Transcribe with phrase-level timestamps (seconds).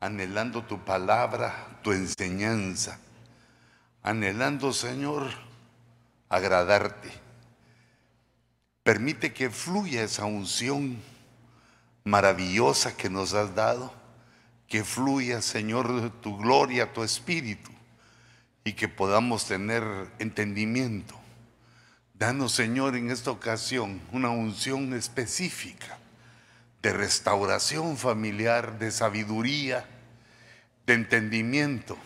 [0.00, 2.98] anhelando tu palabra, tu enseñanza,
[4.02, 5.28] anhelando, Señor,
[6.28, 7.10] agradarte.
[8.82, 11.02] Permite que fluya esa unción
[12.04, 13.92] maravillosa que nos has dado,
[14.66, 17.70] que fluya, Señor, tu gloria, tu espíritu,
[18.64, 19.82] y que podamos tener
[20.18, 21.18] entendimiento.
[22.14, 25.98] Danos, Señor, en esta ocasión una unción específica
[26.82, 29.86] de restauración familiar, de sabiduría,
[30.86, 31.98] de entendimiento,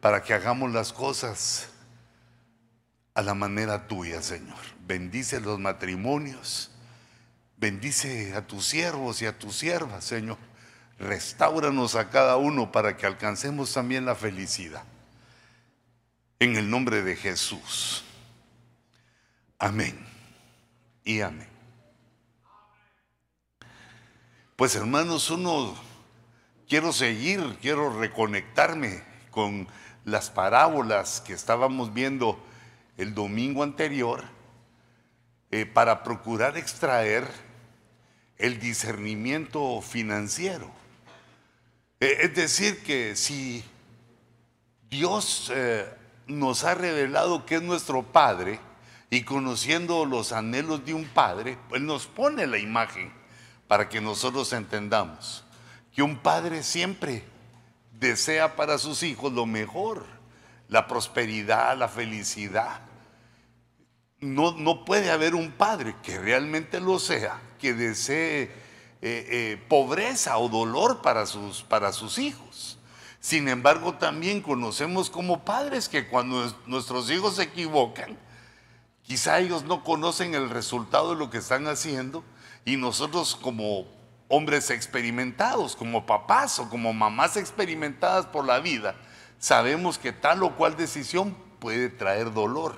[0.00, 1.68] para que hagamos las cosas
[3.14, 4.58] a la manera tuya, Señor.
[4.86, 6.70] Bendice los matrimonios,
[7.56, 10.38] bendice a tus siervos y a tus siervas, Señor.
[10.98, 14.84] Restauranos a cada uno para que alcancemos también la felicidad.
[16.38, 18.04] En el nombre de Jesús.
[19.58, 19.96] Amén
[21.04, 21.51] y amén.
[24.62, 25.74] Pues hermanos, uno
[26.68, 29.66] quiero seguir, quiero reconectarme con
[30.04, 32.38] las parábolas que estábamos viendo
[32.96, 34.22] el domingo anterior
[35.50, 37.26] eh, para procurar extraer
[38.38, 40.70] el discernimiento financiero.
[41.98, 43.64] Eh, es decir, que si
[44.88, 45.92] Dios eh,
[46.28, 48.60] nos ha revelado que es nuestro Padre
[49.10, 53.21] y conociendo los anhelos de un Padre, Él nos pone la imagen
[53.72, 55.44] para que nosotros entendamos
[55.94, 57.24] que un padre siempre
[57.98, 60.04] desea para sus hijos lo mejor,
[60.68, 62.82] la prosperidad, la felicidad.
[64.20, 68.50] No, no puede haber un padre que realmente lo sea, que desee eh,
[69.00, 72.78] eh, pobreza o dolor para sus, para sus hijos.
[73.20, 78.18] Sin embargo, también conocemos como padres que cuando nuestros hijos se equivocan,
[79.02, 82.22] quizá ellos no conocen el resultado de lo que están haciendo
[82.64, 83.86] y nosotros como
[84.28, 88.94] hombres experimentados, como papás o como mamás experimentadas por la vida,
[89.38, 92.76] sabemos que tal o cual decisión puede traer dolor.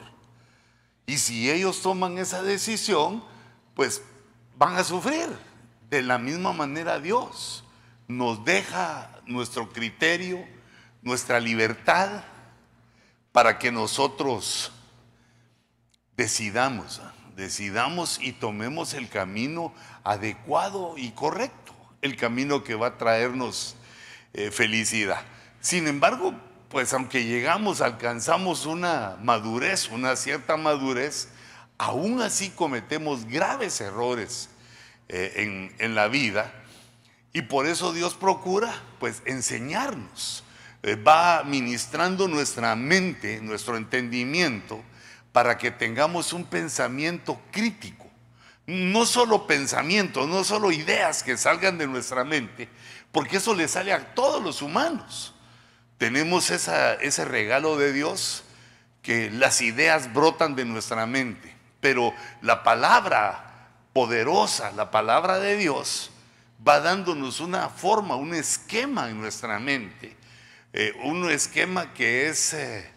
[1.07, 3.23] Y si ellos toman esa decisión,
[3.75, 4.03] pues
[4.57, 5.29] van a sufrir.
[5.91, 7.63] De la misma manera Dios
[8.09, 10.45] nos deja nuestro criterio,
[11.03, 12.25] nuestra libertad,
[13.33, 14.73] para que nosotros
[16.17, 17.01] decidamos
[17.37, 19.73] decidamos y tomemos el camino
[20.05, 23.77] adecuado y correcto, el camino que va a traernos
[24.33, 25.23] eh, felicidad.
[25.61, 26.35] Sin embargo,
[26.69, 31.29] pues aunque llegamos, alcanzamos una madurez, una cierta madurez,
[31.79, 34.51] aún así cometemos graves errores
[35.09, 36.53] eh, en, la vida
[37.33, 40.45] y por eso Dios procura pues enseñarnos,
[40.83, 44.83] eh, va ministrando nuestra mente, nuestro entendimiento,
[45.35, 48.07] para que tengamos un pensamiento crítico.
[48.69, 52.69] No solo pensamientos, no solo ideas que salgan de nuestra mente,
[53.11, 55.35] porque eso le sale a todos los humanos.
[55.99, 58.45] Tenemos ese regalo de Dios
[59.03, 66.13] que las ideas brotan de nuestra mente, pero la palabra poderosa, la palabra de Dios,
[66.67, 70.17] va dándonos una forma, un esquema en nuestra mente,
[70.73, 72.53] eh, un esquema que es...
[72.53, 72.94] Eh,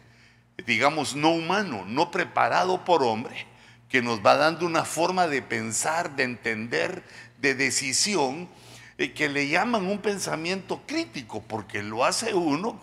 [0.66, 3.46] digamos, no humano, no preparado por hombre,
[3.90, 7.04] que nos va dando una forma de pensar, de entender,
[7.40, 8.50] de decisión,
[8.98, 12.80] eh, que le llaman un pensamiento crítico, porque lo hace uno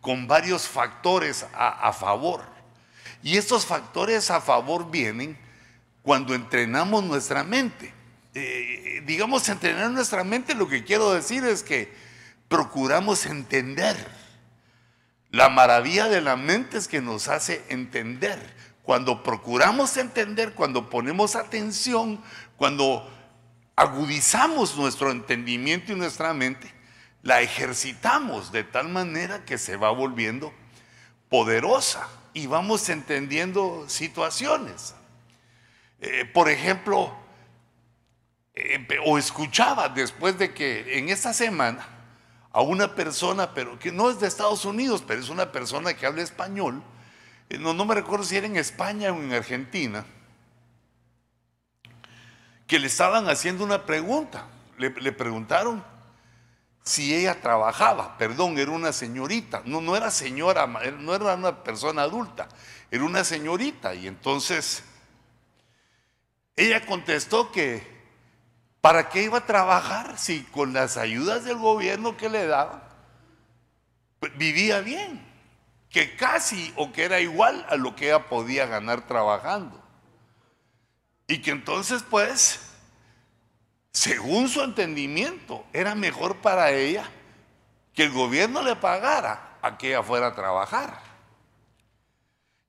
[0.00, 2.42] con varios factores a, favor.
[3.22, 5.36] Y estos factores a favor vienen
[6.02, 7.92] cuando entrenamos nuestra mente.
[8.34, 11.92] Eh, digamos, entrenar nuestra mente, lo que quiero decir es que
[12.48, 13.96] procuramos entender
[15.38, 18.40] la maravilla de la mente es que nos hace entender.
[18.82, 22.20] Cuando procuramos entender, cuando ponemos atención,
[22.56, 23.08] cuando
[23.76, 26.74] agudizamos nuestro entendimiento y nuestra mente,
[27.22, 30.52] la ejercitamos de tal manera que se va volviendo
[31.28, 34.96] poderosa y vamos entendiendo situaciones.
[36.00, 37.16] Eh, por ejemplo,
[38.54, 41.97] eh, o escuchaba después de que en esta semana
[42.52, 46.06] a una persona, pero que no es de Estados Unidos, pero es una persona que
[46.06, 46.82] habla español,
[47.50, 50.04] eh, no, no me recuerdo si era en España o en Argentina,
[52.66, 54.46] que le estaban haciendo una pregunta.
[54.76, 55.82] Le, preguntaron
[56.84, 62.02] si ella trabajaba, perdón, era una señorita, no, no era señora, no era una persona
[62.02, 62.48] adulta,
[62.90, 63.94] era una señorita.
[63.94, 64.84] Y entonces
[66.54, 67.97] ella contestó que
[68.88, 72.82] ¿Para qué iba a trabajar si con las ayudas del gobierno que le daban
[74.18, 75.22] pues, vivía bien?
[75.90, 79.78] Que casi o que era igual a lo que ella podía ganar trabajando.
[81.26, 82.60] Y que entonces pues,
[83.92, 87.10] según su entendimiento, era mejor para ella
[87.92, 90.98] que el gobierno le pagara a que ella fuera a trabajar.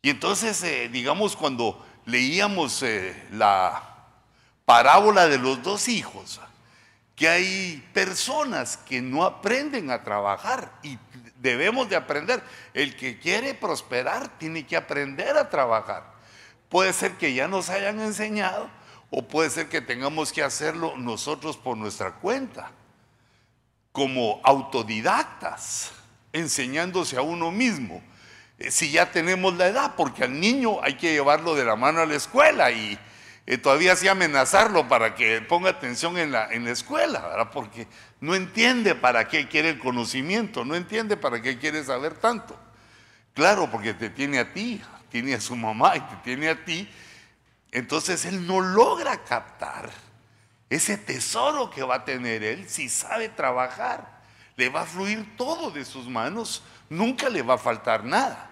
[0.01, 3.88] Y entonces, eh, digamos, cuando leíamos eh, la
[4.69, 6.39] parábola de los dos hijos,
[7.16, 11.00] que hay personas que no aprenden a trabajar y
[11.38, 12.44] debemos de aprender.
[12.75, 16.04] El que quiere prosperar tiene que aprender a trabajar.
[16.69, 18.69] Puede ser que ya nos hayan enseñado
[19.10, 22.69] o puede ser que tengamos que hacerlo nosotros por nuestra cuenta,
[23.92, 25.94] como autodidactas,
[26.31, 28.04] enseñándose a uno mismo.
[28.60, 32.01] Eh, si ya tenemos la edad, porque al niño hay que llevarlo de la mano
[32.01, 33.00] a la escuela y
[33.50, 37.50] eh, todavía así amenazarlo para que ponga atención en la, en la escuela, ¿verdad?
[37.51, 37.88] Porque
[38.22, 42.56] no entiende para qué quiere el conocimiento, no entiende para qué quiere saber tanto.
[43.34, 44.80] Claro, porque te tiene a ti,
[45.10, 46.88] tiene a su mamá y te tiene a ti.
[47.72, 49.90] Entonces él no logra captar
[50.69, 54.22] ese tesoro que va a tener él si sabe trabajar.
[54.57, 58.48] Le va a fluir todo de sus manos, nunca le va a faltar nada.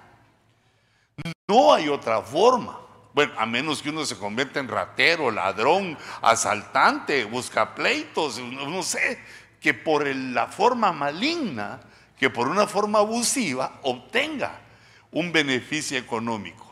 [1.48, 2.87] No hay otra forma.
[3.18, 9.20] Bueno, a menos que uno se convierta en ratero, ladrón, asaltante, busca pleitos, no sé,
[9.60, 11.80] que por la forma maligna,
[12.16, 14.62] que por una forma abusiva, obtenga
[15.10, 16.72] un beneficio económico.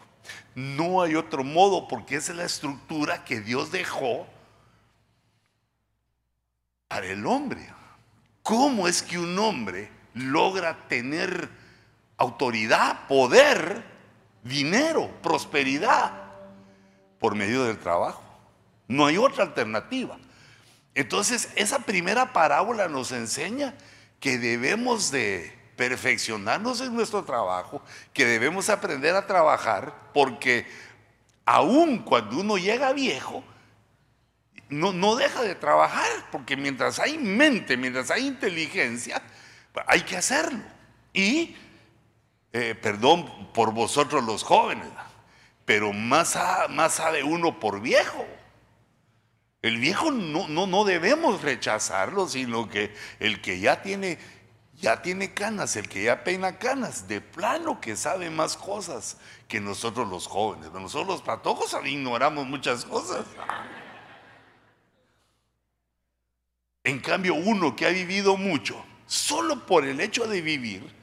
[0.54, 4.28] No hay otro modo porque esa es la estructura que Dios dejó
[6.88, 7.74] para el hombre.
[8.44, 11.50] ¿Cómo es que un hombre logra tener
[12.18, 13.84] autoridad, poder,
[14.44, 16.25] dinero, prosperidad?
[17.20, 18.24] Por medio del trabajo.
[18.88, 20.18] No hay otra alternativa.
[20.94, 23.76] Entonces, esa primera parábola nos enseña
[24.20, 27.82] que debemos de perfeccionarnos en nuestro trabajo,
[28.14, 30.66] que debemos aprender a trabajar, porque
[31.46, 33.44] aun cuando uno llega viejo,
[34.70, 39.22] no, no deja de trabajar, porque mientras hay mente, mientras hay inteligencia,
[39.88, 40.64] hay que hacerlo.
[41.14, 41.56] Y,
[42.54, 44.88] eh, perdón por vosotros los jóvenes,
[45.66, 46.38] pero más,
[46.70, 48.26] más sabe uno por viejo.
[49.64, 54.20] El viejo no, no, no debemos rechazarlo, sino que el que ya tiene,
[54.76, 59.18] ya tiene canas, el que ya peina canas, de plano que sabe más cosas
[59.48, 60.72] que nosotros los jóvenes.
[60.72, 63.26] Nosotros los patojos ignoramos muchas cosas.
[66.84, 70.96] En cambio, uno que ha vivido mucho, solo por el hecho de vivir,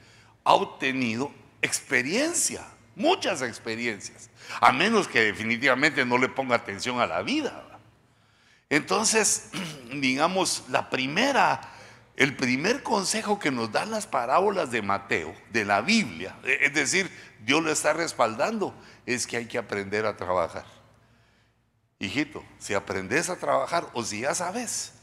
[0.45, 2.65] ha obtenido experiencia,
[2.95, 4.29] muchas experiencias
[4.61, 7.63] a menos que definitivamente no le ponga atención a la vida.
[8.69, 9.49] Entonces,
[9.93, 11.61] digamos, la primera,
[12.15, 16.73] el primer consejo que nos dan las parábolas de Mateo, de la Biblia, e, es
[16.73, 17.11] decir,
[17.45, 18.73] Dios lo está respaldando,
[19.05, 20.65] es que hay que aprender a trabajar.
[21.99, 24.93] Hijito, si aprendes a trabajar o si ya sabes,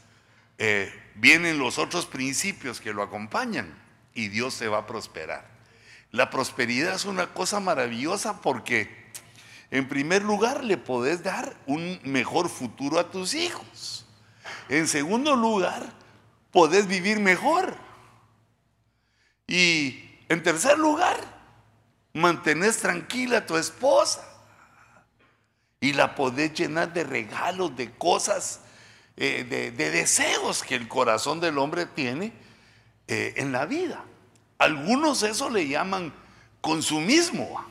[0.57, 3.73] eh, vienen los otros principios que lo acompañan
[4.13, 5.49] y Dios se va a prosperar.
[6.11, 9.00] La prosperidad es una cosa maravillosa porque
[9.71, 14.05] en primer lugar, le podés dar un mejor futuro a tus hijos.
[14.67, 15.81] En segundo lugar,
[16.51, 17.73] podés vivir mejor.
[19.47, 21.17] Y en tercer lugar,
[22.13, 24.27] mantenés tranquila a tu esposa.
[25.79, 28.59] Y la podés llenar de regalos, de cosas,
[29.15, 32.33] eh, de, deseos que el corazón del hombre tiene
[33.07, 34.03] eh, en la vida.
[34.57, 36.13] Algunos eso le llaman
[36.59, 37.70] consumismo.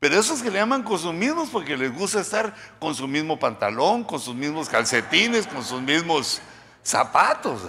[0.00, 4.18] Pero esos que le llaman consumismos porque les gusta estar con su mismo pantalón, con
[4.18, 6.40] sus mismos calcetines, con sus mismos
[6.82, 7.60] zapatos.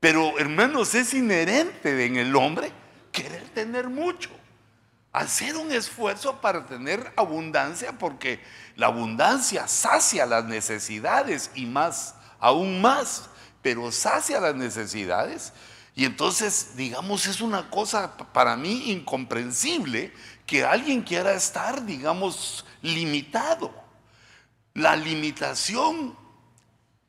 [0.00, 2.72] Pero hermanos, es inherente en el hombre
[3.12, 4.30] querer tener mucho.
[5.12, 8.40] Hacer un esfuerzo para tener abundancia porque
[8.74, 13.28] la abundancia sacia las necesidades y más, aún más,
[13.62, 15.52] pero sacia las necesidades.
[15.94, 20.12] Y entonces, digamos, es una cosa para mí incomprensible
[20.46, 23.72] que alguien quiera estar, digamos, limitado.
[24.74, 26.16] La limitación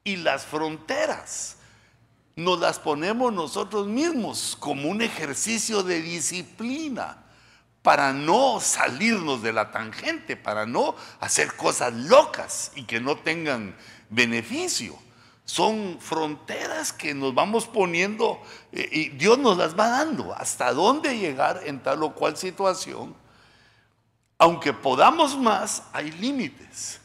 [0.03, 1.57] y las fronteras
[2.35, 7.23] nos las ponemos nosotros mismos como un ejercicio de disciplina
[7.83, 13.75] para no salirnos de la tangente, para no hacer cosas locas y que no tengan
[14.09, 14.97] beneficio.
[15.45, 21.17] Son fronteras que nos vamos poniendo eh, y Dios nos las va dando hasta dónde
[21.17, 23.13] llegar en tal o cual situación
[24.37, 26.99] aunque podamos más, hay límites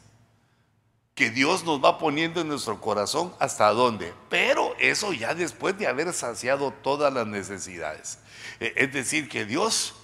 [1.14, 4.14] que Dios nos va poniendo en nuestro corazón hasta dónde.
[4.28, 8.20] Pero eso ya después de haber saciado todas las necesidades.
[8.60, 9.94] E, es decir, que Dios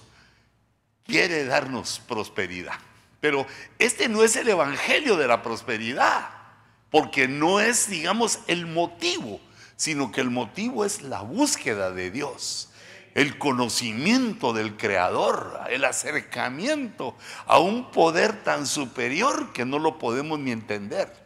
[1.05, 2.75] quiere darnos prosperidad.
[3.21, 3.47] Pero
[3.79, 6.29] este no es el evangelio de la prosperidad,
[6.91, 9.39] porque no es, digamos, el motivo,
[9.77, 12.69] sino que el motivo es la búsqueda de Dios,
[13.15, 17.17] el conocimiento del Creador, el acercamiento
[17.47, 21.25] a un poder tan superior que no lo podemos ni entender.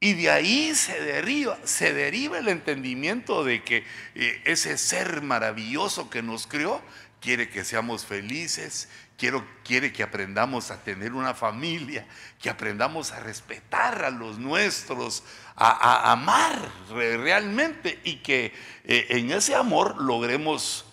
[0.00, 3.84] Y de ahí se deriva, se deriva el entendimiento de que
[4.16, 6.82] eh, ese ser maravilloso que nos creó
[7.20, 12.06] quiere que seamos felices, quiero, quiere que aprendamos a tener una familia,
[12.40, 15.24] que aprendamos a respetar a los nuestros,
[15.56, 16.58] a, amar
[16.90, 18.52] realmente y que
[18.84, 20.84] eh, en ese amor logremos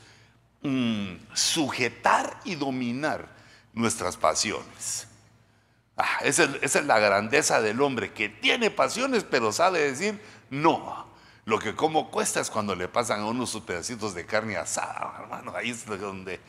[0.61, 3.29] mm, sujetar y dominar
[3.73, 5.07] nuestras pasiones.
[5.97, 11.09] Ah, esa, es, la grandeza del hombre, que tiene pasiones, pero sabe decir no.
[11.45, 15.13] Lo que como cuesta es cuando le pasan a uno sus pedacitos de carne asada,
[15.19, 15.53] hermano.
[15.55, 16.39] Ahí es donde.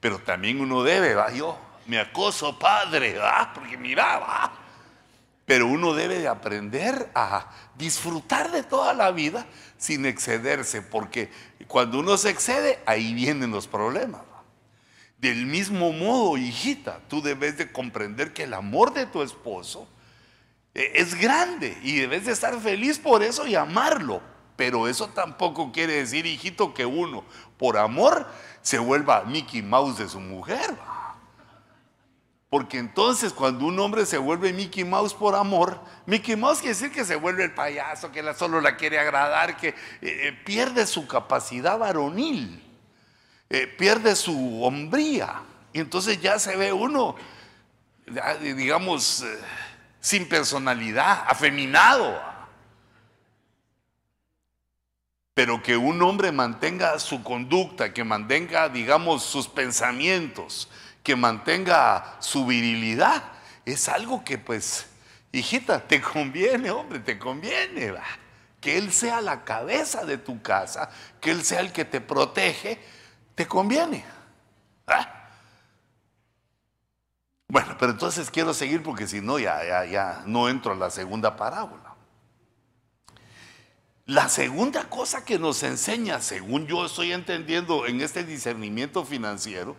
[0.00, 1.30] Pero también uno debe, va.
[1.32, 3.16] Yo me acoso, padre,
[3.54, 4.52] porque mira, va.
[5.44, 11.30] Pero uno debe de aprender a disfrutar de toda la vida sin excederse, porque
[11.66, 14.22] cuando uno se excede, ahí vienen los problemas.
[15.18, 19.86] Del mismo modo, hijita, tú debes de comprender que el amor de tu esposo
[20.74, 24.22] eh, es grande y debes de estar feliz por eso y amarlo.
[24.60, 27.24] Pero eso tampoco quiere decir, hijito, que uno
[27.56, 28.26] por amor
[28.60, 30.76] se vuelva Mickey Mouse de su mujer.
[32.50, 36.92] Porque entonces cuando un hombre se vuelve Mickey Mouse por amor, Mickey Mouse quiere decir
[36.92, 41.06] que se vuelve el payaso, que solo la quiere agradar, que eh, eh, pierde su
[41.06, 42.62] capacidad varonil.
[43.48, 45.40] Eh, pierde su hombría.
[45.72, 47.16] Y entonces ya se ve uno,
[48.42, 49.24] digamos,
[50.00, 52.29] sin personalidad, afeminado.
[55.40, 60.68] Pero que un hombre mantenga su conducta, que mantenga, digamos, sus pensamientos,
[61.02, 63.22] que mantenga su virilidad,
[63.64, 64.84] es algo que pues,
[65.32, 67.94] hijita, te conviene, hombre, te conviene.
[68.60, 70.90] Que Él sea la cabeza de tu casa,
[71.22, 72.78] que Él sea el que te protege
[73.34, 74.04] te conviene.
[74.86, 75.26] ¿Ah?
[77.48, 80.90] Bueno, pero entonces quiero seguir porque si no, ya, ya, ya no entro a la
[80.90, 81.89] segunda parábola.
[84.10, 89.76] La segunda cosa que nos enseña, según yo estoy entendiendo en este discernimiento financiero,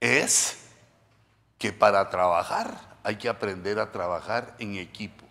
[0.00, 0.58] es
[1.58, 5.24] que para trabajar hay que aprender a trabajar en equipo.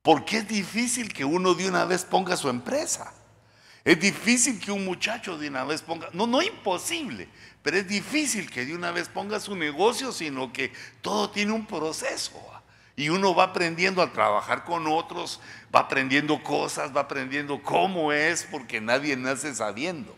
[0.00, 3.12] Porque es difícil que uno de una vez ponga su empresa.
[3.84, 7.28] Es difícil que un muchacho de una vez ponga, no, no imposible,
[7.62, 11.66] pero es difícil que de una vez ponga su negocio, sino que todo tiene un
[11.66, 12.57] proceso.
[12.98, 15.40] Y uno va aprendiendo a trabajar con otros,
[15.72, 20.16] va aprendiendo cosas, va aprendiendo cómo es, porque nadie nace sabiendo.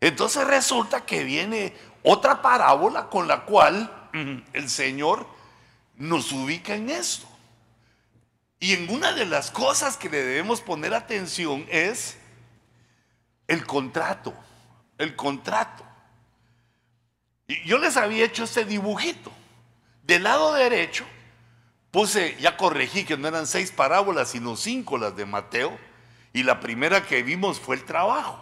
[0.00, 4.08] Entonces resulta que viene otra parábola con la cual
[4.54, 5.28] el Señor
[5.96, 7.28] nos ubica en esto.
[8.58, 12.16] Y en una de las cosas que le debemos poner atención es
[13.48, 14.32] el contrato,
[14.96, 15.84] el contrato.
[17.46, 19.30] Y yo les había hecho este dibujito.
[20.04, 21.04] Del lado derecho
[21.96, 25.78] puse, ya corregí que no eran seis parábolas, sino cinco las de Mateo.
[26.34, 28.38] Y la primera que vimos fue el trabajo.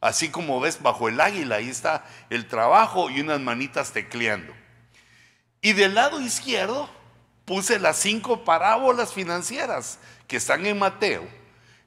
[0.00, 4.54] Así como ves bajo el águila, ahí está el trabajo y unas manitas tecleando.
[5.60, 6.88] Y del lado izquierdo
[7.44, 11.28] puse las cinco parábolas financieras que están en Mateo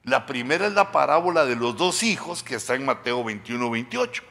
[0.08, 4.24] la primera es la parábola de los dos hijos que está en Mateo 21, 28.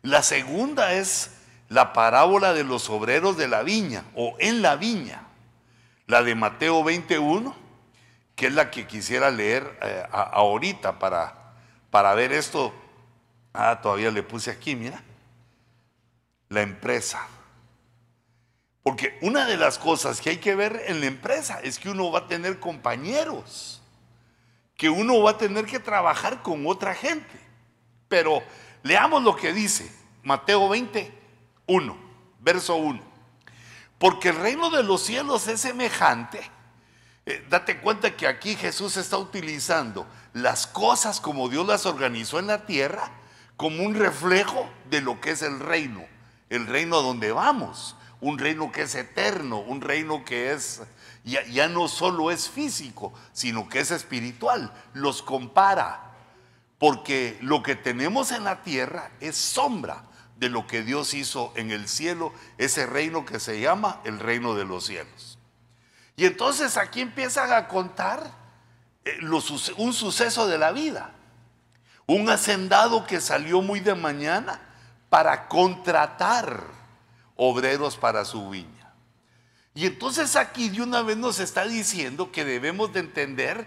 [0.00, 1.30] La segunda es
[1.68, 5.26] la parábola de los obreros de la viña o en la viña.
[6.06, 7.54] La de Mateo 21,
[8.36, 11.54] que es la que quisiera leer eh, ahorita para,
[11.90, 12.74] para ver esto.
[13.52, 15.02] Ah, todavía le puse aquí, mira.
[16.48, 17.26] La empresa.
[18.82, 22.10] Porque una de las cosas que hay que ver en la empresa es que uno
[22.12, 23.80] va a tener compañeros
[24.76, 27.40] que uno va a tener que trabajar con otra gente.
[28.08, 28.42] Pero
[28.82, 29.90] leamos lo que dice
[30.22, 31.12] Mateo 20,
[31.66, 31.96] 1,
[32.40, 33.13] verso 1.
[34.04, 36.38] Porque el reino de los cielos es semejante.
[37.24, 42.48] Eh, date cuenta que aquí Jesús está utilizando las cosas como Dios las organizó en
[42.48, 43.10] la tierra
[43.56, 46.04] como un reflejo de lo que es el reino,
[46.50, 50.82] el reino a donde vamos, un reino que es eterno, un reino que es
[51.24, 54.70] ya, no solo es físico, sino que es espiritual.
[54.92, 56.12] Los compara,
[56.76, 60.04] porque lo que tenemos en la tierra es sombra
[60.36, 64.54] de lo que Dios hizo en el cielo, ese reino que se llama el reino
[64.54, 65.38] de los cielos.
[66.16, 68.30] Y entonces aquí empiezan a contar
[69.04, 69.18] eh,
[69.76, 71.12] un suceso de la vida.
[72.06, 74.60] Un hacendado que salió muy de mañana
[75.08, 76.64] para contratar
[77.36, 78.92] obreros para su viña.
[79.74, 83.66] Y entonces aquí de una vez nos está diciendo que debemos de entender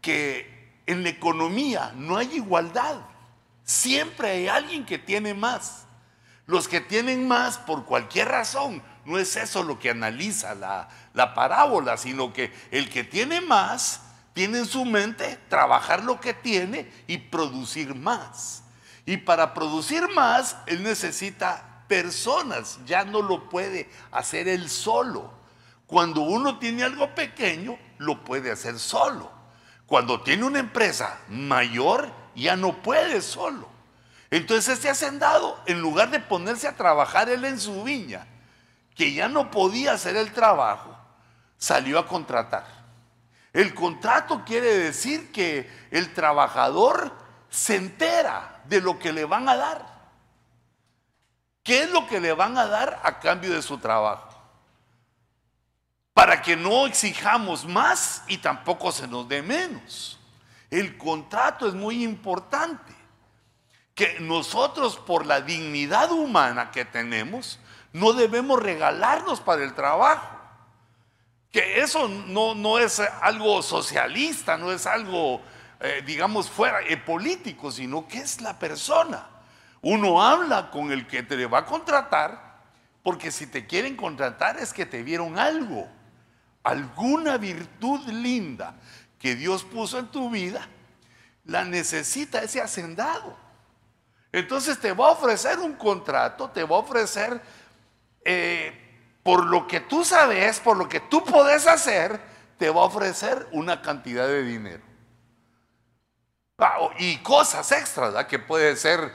[0.00, 3.00] que en la economía no hay igualdad.
[3.64, 5.86] Siempre hay alguien que tiene más.
[6.50, 11.32] Los que tienen más por cualquier razón, no es eso lo que analiza la, la
[11.32, 14.00] parábola, sino que el que tiene más
[14.32, 18.64] tiene en su mente trabajar lo que tiene y producir más.
[19.06, 25.32] Y para producir más, él necesita personas, ya no lo puede hacer él solo.
[25.86, 29.30] Cuando uno tiene algo pequeño, lo puede hacer solo.
[29.86, 33.68] Cuando tiene una empresa mayor, ya no puede solo.
[34.30, 38.26] Entonces este hacendado, en lugar de ponerse a trabajar él en su viña,
[38.94, 40.96] que ya no podía hacer el trabajo,
[41.58, 42.64] salió a contratar.
[43.52, 47.12] El contrato quiere decir que el trabajador
[47.48, 49.90] se entera de lo que le van a dar.
[51.64, 54.28] ¿Qué es lo que le van a dar a cambio de su trabajo?
[56.14, 60.18] Para que no exijamos más y tampoco se nos dé menos.
[60.70, 62.99] El contrato es muy importante.
[64.00, 67.58] Que nosotros por la dignidad humana que tenemos,
[67.92, 70.38] no debemos regalarnos para el trabajo.
[71.52, 75.42] Que eso no, no es algo socialista, no es algo,
[75.80, 79.26] eh, digamos, fuera eh, político, sino que es la persona.
[79.82, 82.58] Uno habla con el que te va a contratar,
[83.02, 85.86] porque si te quieren contratar es que te vieron algo,
[86.62, 88.76] alguna virtud linda
[89.18, 90.66] que Dios puso en tu vida,
[91.44, 93.49] la necesita ese hacendado.
[94.32, 97.40] Entonces te va a ofrecer un contrato, te va a ofrecer
[98.24, 98.90] eh,
[99.22, 102.20] por lo que tú sabes, por lo que tú puedes hacer,
[102.58, 104.82] te va a ofrecer una cantidad de dinero.
[106.98, 109.12] Y cosas extras, que puede ser,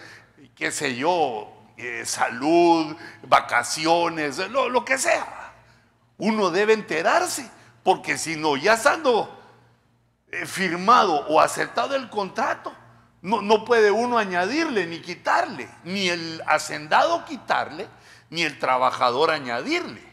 [0.56, 5.54] qué sé yo, eh, salud, vacaciones, lo, lo que sea.
[6.18, 7.50] Uno debe enterarse,
[7.84, 9.30] porque si no, ya estando
[10.32, 12.74] eh, firmado o aceptado el contrato,
[13.26, 17.88] no, puede uno añadirle ni quitarle, ni el hacendado quitarle,
[18.30, 20.04] ni el trabajador añadirle.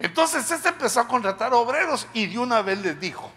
[0.00, 3.30] Entonces este empezó a contratar obreros y de una vez les dijo,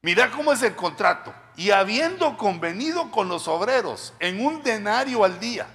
[0.00, 1.34] mira cómo es el contrato.
[1.54, 5.66] Y habiendo convenido con los obreros en un denario al día,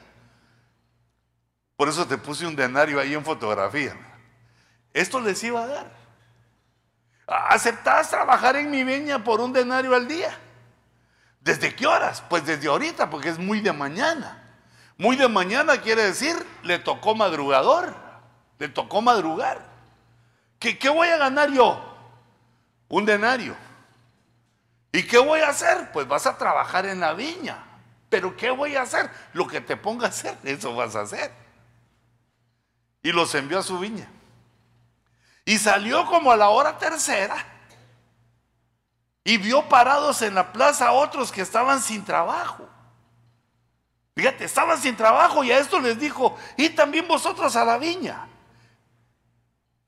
[1.76, 3.96] por eso te puse un denario ahí en fotografía,
[4.92, 5.92] esto les iba a dar.
[7.28, 10.36] ¿Aceptás trabajar en mi viña por un denario al día?
[11.46, 12.24] ¿Desde qué horas?
[12.28, 14.42] Pues desde ahorita, porque es muy de mañana.
[14.98, 17.96] Muy de mañana quiere decir, le tocó madrugador,
[18.58, 19.64] le tocó madrugar.
[20.58, 21.80] ¿Qué, ¿Qué, voy a ganar yo?
[22.90, 23.56] Un denario.
[24.92, 25.92] ¿Y qué voy a hacer?
[25.92, 27.64] Pues vas a trabajar en la viña.
[28.10, 29.12] Pero ¿qué voy a hacer?
[29.34, 31.32] Lo que te ponga a hacer, eso vas a hacer.
[33.04, 34.08] Y los envió a su viña.
[35.46, 37.36] Y salió como a la hora tercera.
[39.28, 42.70] Y vio parados en la plaza a otros que estaban sin trabajo.
[44.16, 48.28] Fíjate, estaban sin trabajo y a esto les dijo, y también vosotros a la viña.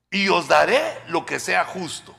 [0.10, 2.15] Y os daré lo que sea justo.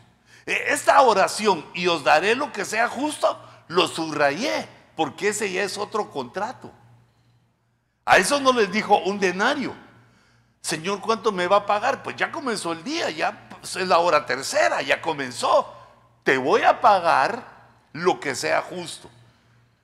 [0.46, 5.64] E, esta oración, y os daré lo que sea justo, lo subrayé, porque ese ya
[5.64, 6.70] es otro contrato.
[8.04, 9.74] A eso no les dijo un denario.
[10.61, 12.02] Señor, ¿cuánto me va a pagar?
[12.02, 15.74] Pues ya comenzó el día, ya es la hora tercera, ya comenzó.
[16.29, 17.43] Te voy a pagar
[17.95, 19.09] lo que sea justo.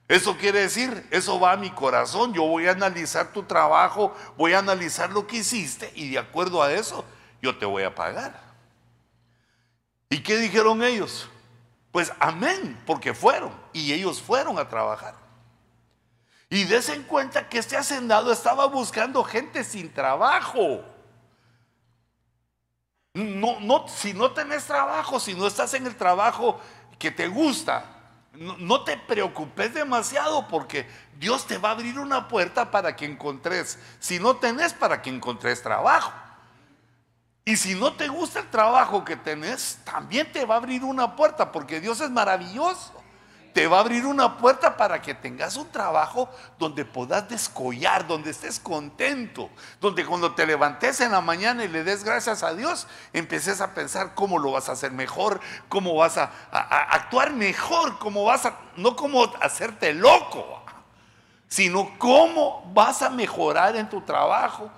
[0.07, 4.53] Eso quiere decir, eso va a mi corazón, yo voy a analizar tu trabajo, voy
[4.53, 7.03] a analizar lo que hiciste y de acuerdo a eso
[7.41, 8.39] yo te voy a pagar.
[10.11, 11.31] ¿Y qué dijeron ellos?
[11.91, 15.15] Pues amén, porque fueron y ellos fueron a trabajar.
[16.51, 20.85] Y des en cuenta que este hacendado estaba buscando gente sin trabajo.
[23.15, 26.61] No, no, si no tenés trabajo, si no estás en el trabajo
[26.99, 27.85] que te gusta,
[28.33, 33.79] no, te preocupes demasiado porque Dios te va a abrir una puerta para que encontres,
[34.01, 36.13] si no tenés, para que encontres trabajo.
[37.45, 41.15] Y si no te gusta el trabajo que tenés, también te va a abrir una
[41.15, 43.04] puerta porque Dios es maravilloso
[43.55, 48.31] te va a abrir una puerta para que tengas un trabajo donde puedas descollar, donde
[48.31, 49.49] estés contento,
[49.81, 53.73] donde cuando te levantes en la mañana y le des gracias a Dios, empieces a
[53.73, 58.59] pensar cómo lo vas a hacer mejor, cómo vas a, actuar mejor, cómo vas a,
[58.77, 60.61] no cómo hacerte loco,
[61.47, 64.69] sino cómo vas a mejorar en tu trabajo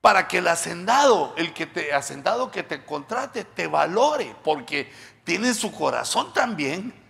[0.00, 4.92] para que el hacendado, el que te hacendado que te contrate, te valore, porque
[5.24, 7.07] tiene su corazón también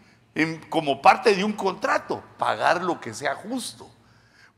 [0.68, 3.90] como parte de un contrato, pagar lo que sea justo.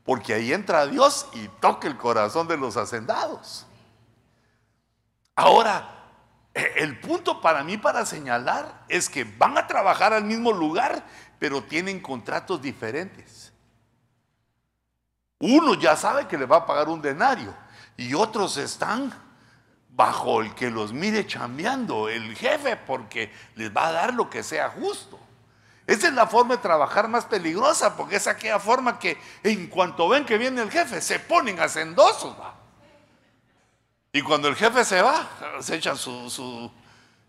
[0.03, 3.65] Porque ahí entra Dios y toca el corazón de los hacendados.
[5.35, 6.01] Ahora,
[6.53, 11.03] e, el punto para mí para señalar es que van a trabajar al mismo lugar,
[11.39, 13.51] pero tienen contratos diferentes.
[15.39, 17.53] Uno ya sabe que le va a pagar un denario
[17.97, 19.11] y otros están
[19.89, 24.43] bajo el que los mire chambeando, el jefe, porque les va a dar lo que
[24.43, 25.19] sea justo.
[25.91, 30.07] Esa es la forma de trabajar más peligrosa, porque es aquella forma que en cuanto
[30.07, 32.33] ven que viene el jefe, se ponen hacendosos.
[34.13, 35.27] Y cuando el jefe se va,
[35.59, 36.71] se echan su, su,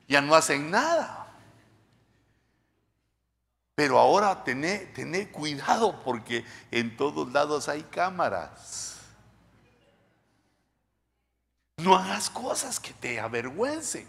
[0.06, 1.26] ya no hacen nada.
[3.74, 8.98] Pero ahora tené, tené cuidado porque en todos lados hay cámaras.
[11.78, 14.06] No hagas cosas que te avergüencen.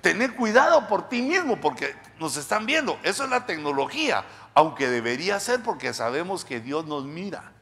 [0.00, 2.98] Tener cuidado por ti mismo porque nos están viendo.
[3.02, 7.52] Eso es la tecnología, aunque debería ser porque sabemos que Dios nos mira.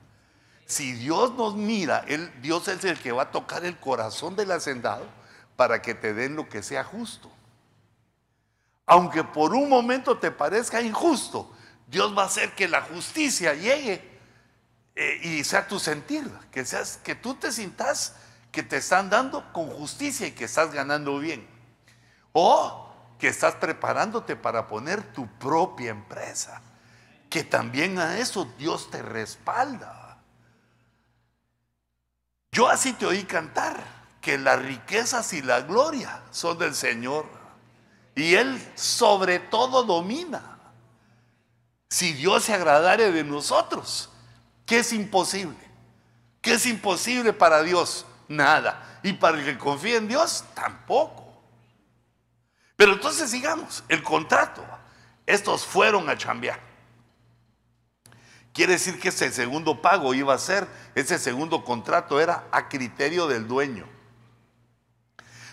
[0.67, 2.05] Si Dios nos mira,
[2.41, 5.07] Dios es el que va a tocar el corazón del hacendado
[5.57, 7.31] para que te den lo que sea justo.
[8.87, 11.51] Aunque por un momento te parezca injusto,
[11.87, 14.03] Dios va a hacer que la justicia llegue
[14.95, 18.15] eh, y sea tu sentir, que seas que tú te sintas
[18.51, 21.54] que te están dando con justicia y que estás ganando bien.
[22.35, 26.61] O que estás preparándote para poner tu propia empresa,
[27.31, 30.19] que también a eso Dios te respalda.
[32.53, 33.83] Yo así te oí cantar
[34.21, 37.27] que las riquezas y la gloria son del Señor
[38.15, 40.59] y Él sobre todo domina.
[41.89, 44.11] Si Dios se agradare de nosotros,
[44.67, 45.57] ¿qué es imposible?
[46.41, 48.05] ¿Qué es imposible para Dios?
[48.29, 49.01] Nada.
[49.03, 51.24] Y para el que confía en Dios, tampoco.
[52.77, 54.65] Pero entonces sigamos, el contrato.
[55.27, 56.61] Estos fueron a chambear.
[58.53, 63.27] Quiere decir que ese segundo pago iba a ser, ese segundo contrato era a criterio
[63.27, 63.87] del dueño.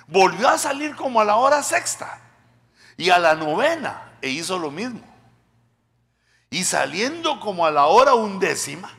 [0.07, 2.19] Volvió a salir como a la hora sexta
[2.97, 5.01] y a la novena e hizo lo mismo.
[6.49, 8.91] Y saliendo como a la hora undécima,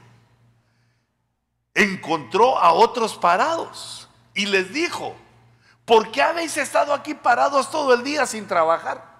[1.74, 5.14] encontró a otros parados y les dijo,
[5.84, 9.12] ¿por qué habéis estado aquí parados todo el día sin trabajar?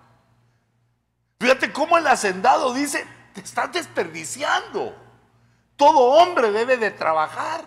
[1.43, 4.97] Fíjate cómo el hacendado dice, te estás desperdiciando.
[5.77, 7.65] Todo hombre debe de trabajar.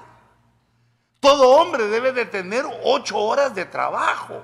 [1.20, 4.44] Todo hombre debe de tener ocho horas de trabajo.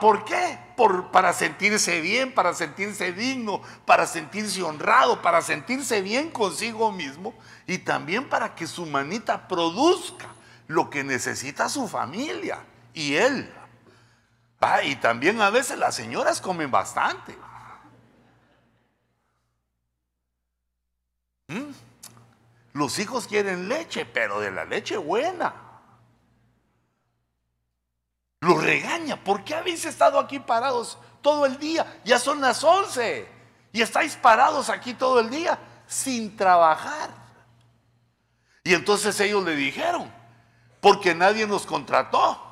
[0.00, 0.58] ¿Por qué?
[0.76, 7.32] Por, para sentirse bien, para sentirse digno, para sentirse honrado, para sentirse bien consigo mismo
[7.66, 10.26] y también para que su manita produzca
[10.66, 12.58] lo que necesita su familia
[12.94, 13.52] y él.
[14.60, 17.36] Ah, y también a veces las señoras comen bastante.
[21.48, 21.70] ¿Mm?
[22.72, 25.54] Los hijos quieren leche, pero de la leche buena.
[28.40, 29.22] Lo regaña.
[29.22, 32.00] ¿Por qué habéis estado aquí parados todo el día?
[32.04, 33.28] Ya son las 11
[33.72, 37.10] y estáis parados aquí todo el día sin trabajar.
[38.62, 40.10] Y entonces ellos le dijeron,
[40.80, 42.43] porque nadie nos contrató.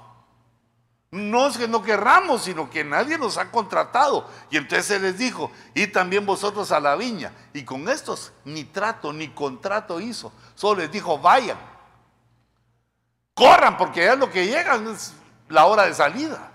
[1.12, 4.26] No es que no querramos, sino que nadie nos ha contratado.
[4.50, 7.32] Y entonces él les dijo, y también vosotros a la viña.
[7.52, 10.32] Y con estos ni trato ni contrato hizo.
[10.54, 11.58] Solo les dijo, vayan.
[13.34, 15.12] Corran, porque ya lo que llegan es
[15.50, 16.50] la hora de salida.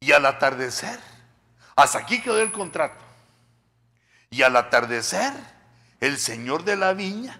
[0.00, 0.98] Y al atardecer,
[1.76, 3.04] hasta aquí quedó el contrato.
[4.30, 5.34] Y al atardecer,
[6.00, 7.38] el señor de la viña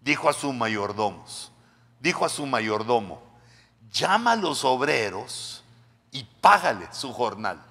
[0.00, 1.52] dijo a sus mayordomos,
[2.04, 3.22] dijo a su mayordomo,
[3.90, 5.64] llama a los obreros
[6.12, 7.64] y págale su jornal.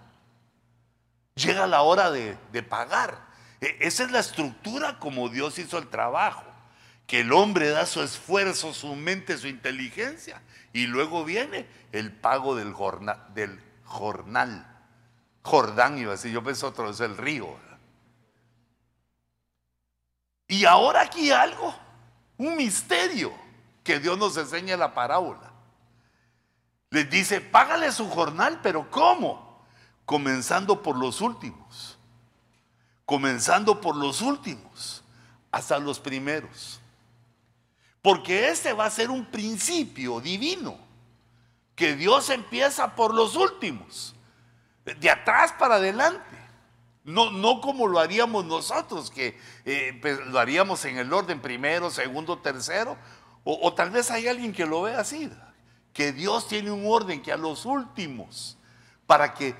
[1.36, 3.16] Llega la hora de, de pagar.
[3.62, 6.44] E, esa es la estructura como Dios hizo el trabajo
[7.06, 10.42] que el hombre da su esfuerzo, su mente, su inteligencia,
[10.72, 13.24] y luego viene el pago del jornal.
[13.36, 14.66] Del jornal.
[15.44, 17.56] Jordán iba a decir, yo pensé otro, es el río.
[20.48, 21.76] Y ahora aquí algo,
[22.38, 23.43] un misterio
[23.84, 25.52] que Dios nos enseña en la parábola.
[26.90, 29.66] Les dice, págale su jornal, pero ¿cómo?
[30.06, 31.98] Comenzando por los últimos.
[33.06, 35.04] Comenzando por los últimos,
[35.52, 36.80] hasta los primeros.
[38.02, 40.78] Porque este va a ser un principio divino,
[41.76, 44.14] que Dios empieza por los últimos,
[44.86, 46.38] de atrás para adelante.
[47.06, 51.90] No, no como lo haríamos nosotros, que eh, pues, lo haríamos en el orden primero,
[51.90, 52.98] segundo, tercero,
[53.44, 55.30] o, tal vez hay alguien que lo vea así,
[55.94, 58.58] que Dios tiene un orden que a los últimos,
[59.06, 59.56] para que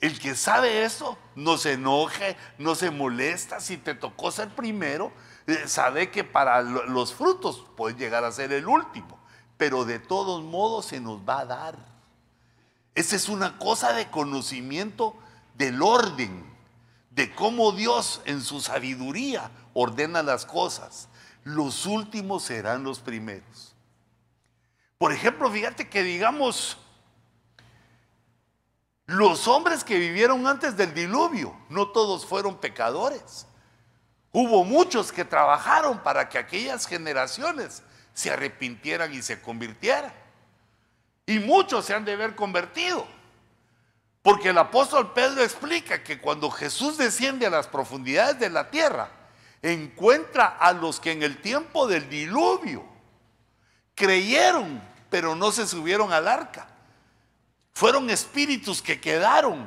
[0.00, 5.12] el que sabe eso no se enoje, no se molesta si te tocó ser primero,
[5.46, 9.18] Eh, sabe que para los frutos puede llegar a ser el último,
[9.58, 11.76] pero de todos modos se nos va a dar.
[12.94, 15.14] Esa es una cosa de conocimiento
[15.54, 16.50] del orden,
[17.10, 21.10] de cómo Dios en su sabiduría ordena las cosas.
[21.44, 23.74] Los últimos serán los primeros.
[24.98, 26.78] Por ejemplo, fíjate que digamos,
[29.06, 33.46] los hombres que vivieron antes del diluvio, no todos fueron pecadores.
[34.32, 37.82] Hubo muchos que trabajaron para que aquellas generaciones
[38.14, 40.12] se arrepintieran y se convirtieran.
[41.26, 43.06] Y muchos se han de haber convertido.
[44.22, 49.10] Porque el apóstol Pedro explica que cuando Jesús desciende a las profundidades de la tierra,
[49.72, 52.84] encuentra a los que en el tiempo del diluvio
[53.94, 56.68] creyeron, pero no se subieron al arca.
[57.72, 59.66] Fueron espíritus que quedaron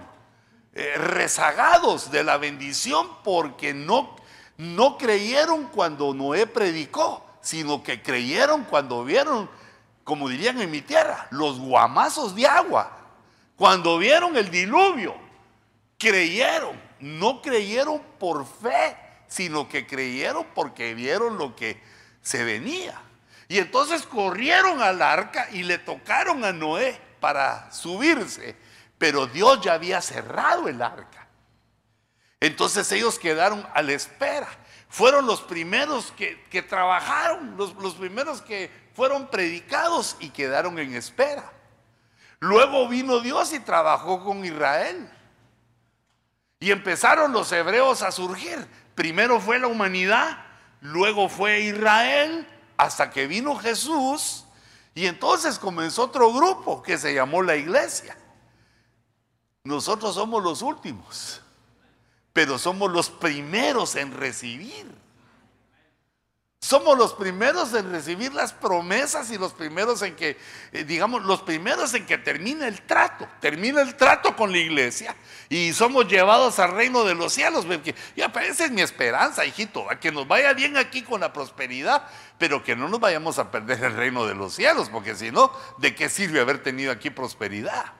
[0.73, 4.15] eh, rezagados de la bendición porque no,
[4.57, 9.49] no creyeron cuando Noé predicó, sino que creyeron cuando vieron,
[10.03, 12.95] como dirían en mi tierra, los guamazos de agua.
[13.55, 15.15] Cuando vieron el diluvio,
[15.97, 18.95] creyeron, no creyeron por fe,
[19.27, 21.81] sino que creyeron porque vieron lo que
[22.21, 23.01] se venía.
[23.47, 28.55] Y entonces corrieron al arca y le tocaron a Noé para subirse,
[28.97, 31.27] pero Dios ya había cerrado el arca.
[32.39, 34.47] Entonces ellos quedaron a la espera.
[34.89, 41.51] Fueron los primeros que, trabajaron, los, los primeros que fueron predicados y quedaron en espera.
[42.39, 45.09] Luego vino Dios y trabajó con Israel.
[46.59, 48.67] Y empezaron los hebreos a surgir.
[48.97, 50.39] Primero fue la humanidad,
[50.81, 54.43] luego fue Israel, hasta que vino Jesús
[54.95, 58.17] y entonces comenzó otro grupo que se llamó la iglesia.
[59.63, 61.43] Nosotros somos los últimos,
[62.33, 64.91] pero somos los primeros en recibir.
[66.67, 70.37] Somos los primeros en recibir las promesas y los primeros en que,
[70.73, 75.15] eh, digamos, los primeros en que termina el trato, termina el trato con la iglesia
[75.47, 77.65] y somos llevados al reino de los cielos.
[77.65, 81.31] Porque, ya, esa es mi esperanza, hijito, a que nos vaya bien aquí con la
[81.31, 82.05] prosperidad,
[82.37, 85.49] pero que no nos vayamos a perder el reino de los cielos, porque si no,
[85.77, 87.93] ¿de qué sirve haber tenido aquí prosperidad?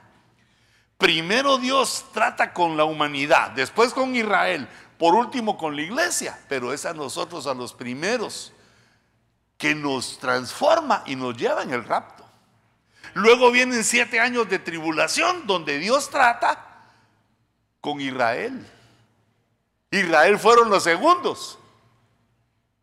[0.97, 6.73] Primero Dios trata con la humanidad, después con Israel, por último con la iglesia, pero
[6.73, 8.51] es a nosotros, a los primeros,
[9.57, 12.25] que nos transforma y nos lleva en el rapto.
[13.13, 16.63] Luego vienen siete años de tribulación donde Dios trata
[17.81, 18.65] con Israel.
[19.91, 21.57] Israel fueron los segundos,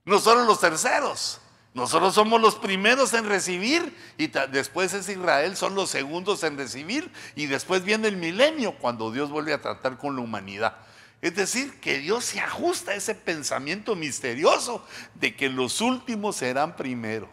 [0.05, 1.41] nosotros los terceros.
[1.75, 7.13] Nosotros somos los primeros en recibir y después es Israel, son los segundos en recibir
[7.35, 10.77] y después viene el milenio cuando Dios vuelve a tratar con la humanidad.
[11.25, 16.77] Es decir, que Dios se ajusta a ese pensamiento misterioso de que los últimos serán
[16.77, 17.31] primero.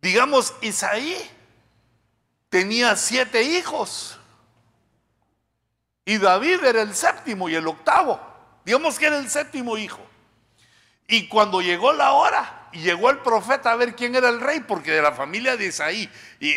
[0.00, 1.14] Digamos, Isaí
[2.48, 4.18] tenía siete hijos
[6.06, 8.18] y David era el séptimo y el octavo.
[8.64, 10.00] Digamos que era el séptimo hijo.
[11.06, 14.60] Y cuando llegó la hora, y llegó el profeta a ver quién era el rey,
[14.60, 16.08] porque de la familia de Isaí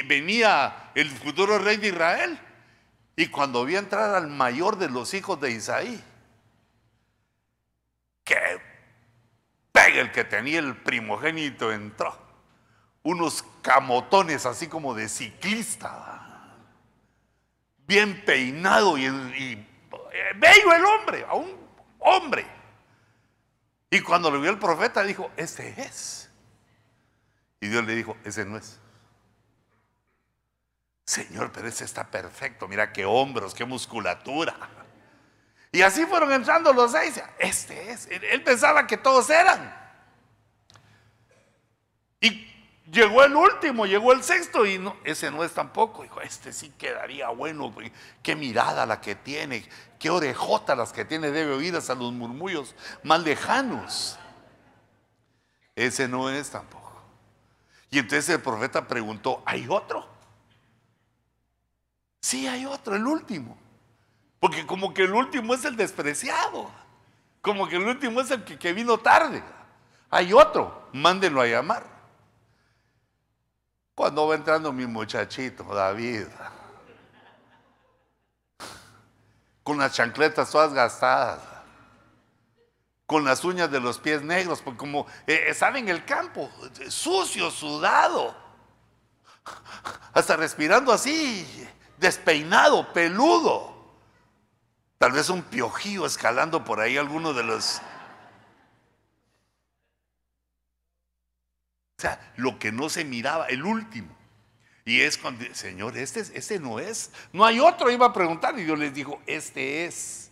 [0.05, 2.39] venía el futuro rey de Israel.
[3.15, 6.03] Y cuando vio entrar al mayor de los hijos de Isaí,
[8.23, 8.61] que
[9.71, 12.17] pega el que tenía el primogénito entró.
[13.03, 16.55] Unos camotones así como de ciclista,
[17.87, 19.67] bien peinado y, y
[20.11, 21.55] eh, bello el hombre, a un
[21.99, 22.45] hombre.
[23.91, 26.29] Y cuando lo vio el profeta dijo, ese es.
[27.61, 28.79] Y Dios le dijo, ese no es.
[31.05, 32.67] Señor, pero ese está perfecto.
[32.67, 34.55] Mira qué hombros, qué musculatura.
[35.71, 37.21] Y así fueron entrando los seis.
[37.37, 38.07] Este es.
[38.07, 39.85] Él pensaba que todos eran.
[42.19, 42.51] Y
[42.91, 46.01] llegó el último, llegó el sexto y no, ese no es tampoco.
[46.01, 47.73] Dijo, este sí quedaría bueno.
[48.23, 49.67] Qué mirada la que tiene,
[49.99, 54.17] qué orejota las que tiene, debe oír hasta los murmullos más lejanos.
[55.75, 56.99] Ese no es tampoco.
[57.91, 60.14] Y entonces el profeta preguntó, ¿hay otro?
[62.25, 63.55] Sí, hay otro, el último.
[64.39, 66.71] Porque como que el último es el despreciado.
[67.39, 69.43] Como que el último es el que, vino tarde.
[70.09, 71.85] Hay otro, mándenlo a llamar.
[73.93, 76.25] Cuando va entrando mi muchachito, David,
[79.61, 81.41] con las chancletas todas gastadas,
[83.05, 86.49] con las uñas de los pies negros, porque como eh, estaba en el campo,
[86.89, 88.35] sucio, sudado,
[90.11, 93.75] hasta respirando así, despeinado, peludo.
[94.97, 97.81] Tal vez un piojío escalando por ahí alguno de los...
[101.97, 104.15] O sea, lo que no se miraba, el último.
[104.83, 107.11] Y es cuando, Señor, este, este no es.
[107.33, 108.57] No hay otro, iba a preguntar.
[108.59, 110.29] Y Dios les dijo, este es.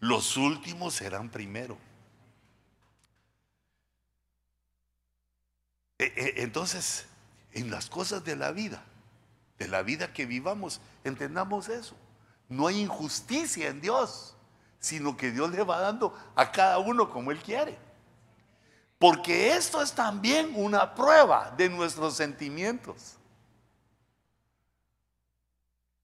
[0.00, 1.78] Los últimos serán primero.
[5.98, 7.06] E, e, entonces,
[7.52, 8.84] en las cosas de la vida,
[9.58, 11.96] de la vida que vivamos, entendamos eso.
[12.48, 14.36] No hay injusticia en Dios,
[14.78, 17.78] sino que Dios le va dando a cada uno como Él quiere.
[18.98, 23.16] Porque esto es también una prueba de nuestros sentimientos.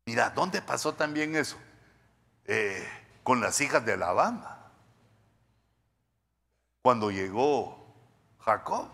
[0.07, 1.57] Mira, ¿dónde pasó también eso?
[2.45, 2.87] Eh,
[3.23, 4.73] con las hijas de Alabama.
[6.83, 7.95] Cuando llegó
[8.41, 8.89] Jacob,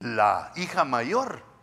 [0.00, 1.53] la hija mayor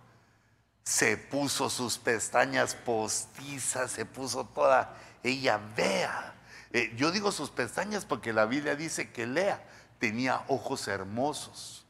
[0.84, 6.36] se puso sus pestañas postizas, se puso toda, ella vea.
[6.74, 9.63] Eh, yo digo sus pestañas porque la Biblia dice que Lea
[10.00, 11.86] tenía ojos hermosos.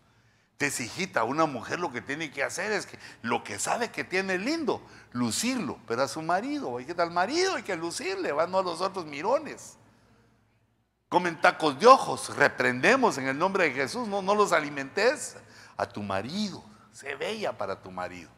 [0.54, 4.04] Entonces, hijita, una mujer lo que tiene que hacer es que lo que sabe que
[4.04, 8.54] tiene lindo, lucirlo, pero a su marido, hay que al marido hay que lucirle, van
[8.54, 9.78] a los otros mirones.
[11.10, 15.36] Comen tacos de ojos, reprendemos en el nombre de Jesús, no, no los alimentes
[15.78, 18.30] a tu marido, se veía para tu marido.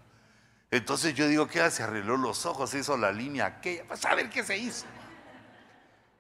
[0.74, 4.28] Entonces yo digo que se arregló los ojos, hizo la línea aquella, pues a ver
[4.28, 4.88] qué se hizo.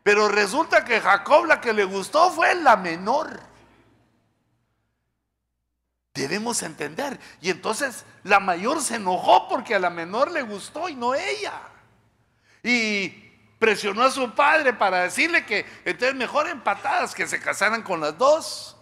[0.04, 3.39] Pero resulta que Jacob la que le gustó fue la menor.
[6.13, 7.20] Debemos entender.
[7.42, 11.60] Y entonces la mayor se enojó porque a la menor le gustó y no ella.
[12.62, 13.10] Y
[13.58, 18.16] presionó a su padre para decirle que entonces mejor empatadas que se casaran con las
[18.20, 18.78] dos.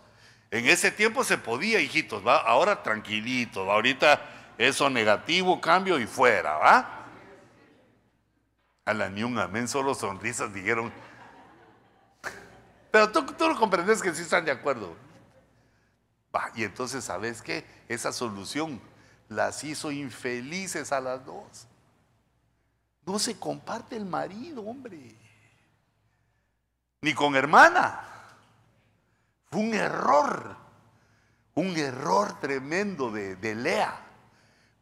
[0.49, 2.39] En ese tiempo se podía, hijitos, ¿va?
[2.39, 7.07] Ahora tranquilito, ahorita eso negativo, cambio y fuera, ¿va?
[8.85, 10.91] A la ni un amén, solo sonrisas dijeron,
[12.91, 14.95] pero tú, tú lo comprendes que sí están de acuerdo.
[16.55, 17.65] y entonces, ¿sabes qué?
[17.87, 18.81] Esa solución
[19.29, 21.67] las hizo infelices a las dos.
[23.05, 25.15] No se comparte el marido, hombre.
[27.01, 28.01] Ni con hermana.
[29.49, 30.57] Fue un error.
[31.55, 34.10] Un error tremendo de, de Lea.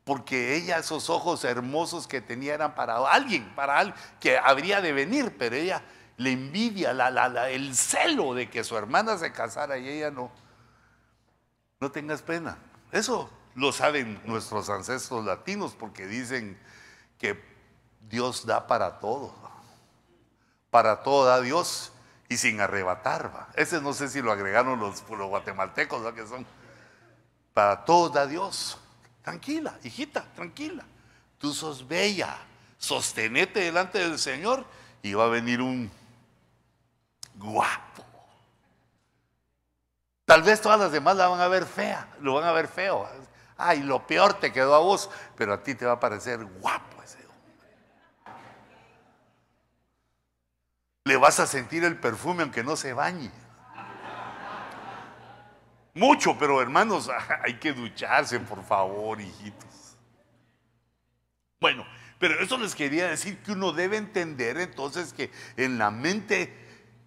[0.09, 4.91] Porque ella, esos ojos hermosos que tenía eran para alguien, para alguien que habría de
[4.91, 5.83] venir, pero ella
[6.17, 6.89] la envidia,
[7.47, 10.31] el celo de que su hermana se casara y ella no.
[11.79, 12.57] No tengas pena.
[12.91, 16.59] Eso lo saben nuestros ancestros latinos porque dicen
[17.19, 17.39] que
[18.09, 19.31] Dios da para todo.
[20.71, 21.91] Para todo da Dios
[22.29, 23.49] y sin arrebatar.
[23.53, 26.15] Ese no sé si lo agregaron los, guatemaltecos, ¿va?
[26.15, 26.47] que son.
[27.53, 28.78] Para todo da Dios.
[29.29, 30.83] Tranquila, hijita, tranquila.
[31.37, 32.35] Tú sos bella.
[32.79, 34.65] Sostenete delante del Señor
[35.03, 35.91] y va a venir un
[37.35, 38.03] guapo.
[40.25, 43.07] Tal vez todas las demás la van a ver fea, lo van a ver feo.
[43.55, 47.03] Ay, lo peor te quedó a vos, pero a ti te va a parecer guapo
[47.03, 47.67] ese hombre.
[51.03, 53.29] Le vas a sentir el perfume aunque no se bañe.
[55.93, 57.09] Mucho, pero hermanos,
[57.43, 59.97] hay que ducharse, por favor, hijitos.
[61.59, 61.85] Bueno,
[62.19, 66.53] pero eso les quería decir que uno debe entender entonces que en la mente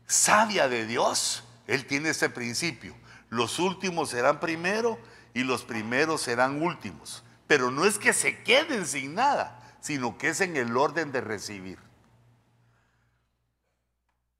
[0.06, 2.94] sabia de Dios, Él tiene ese principio.
[3.28, 4.98] Los últimos serán primero
[5.34, 7.24] y los primeros serán últimos.
[7.46, 11.20] Pero no es que se queden sin nada, sino que es en el orden de
[11.20, 11.78] recibir.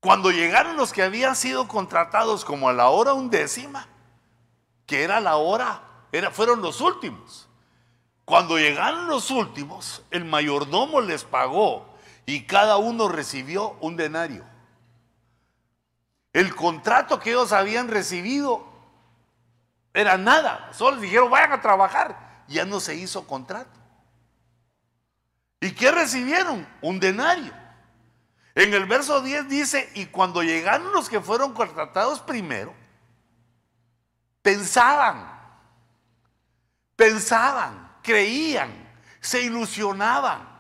[0.00, 3.86] Cuando llegaron los que habían sido contratados como a la hora undécima,
[4.92, 5.80] que era la hora,
[6.12, 7.48] era, fueron los últimos.
[8.26, 14.44] Cuando llegaron los últimos, el mayordomo les pagó y cada uno recibió un denario.
[16.34, 18.66] El contrato que ellos habían recibido
[19.94, 20.68] era nada.
[20.74, 22.44] Solo dijeron, vayan a trabajar.
[22.46, 23.80] Ya no se hizo contrato.
[25.58, 26.68] ¿Y qué recibieron?
[26.82, 27.54] Un denario.
[28.54, 32.81] En el verso 10 dice, y cuando llegaron los que fueron contratados primero,
[34.42, 35.40] pensaban,
[36.96, 38.70] pensaban, creían,
[39.20, 40.50] se ilusionaban.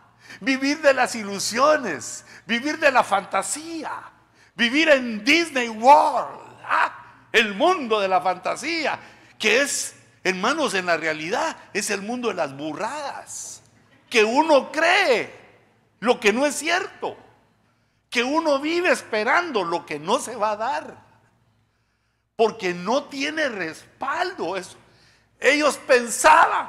[0.40, 4.12] Vivir de las ilusiones, vivir de la fantasía
[4.54, 6.92] vivir en Disney World, ah,
[7.32, 8.98] el mundo de la fantasía,
[9.38, 13.62] que es, hermanos, en la realidad es el mundo de las burradas,
[14.08, 15.40] que uno cree
[16.00, 17.16] lo que no es cierto,
[18.10, 21.01] que uno vive esperando lo que no se va a dar,
[22.42, 24.76] porque no tiene respaldo eso.
[25.38, 26.68] Ellos pensaban,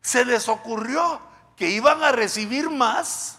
[0.00, 1.20] se les ocurrió
[1.54, 3.36] que iban a recibir más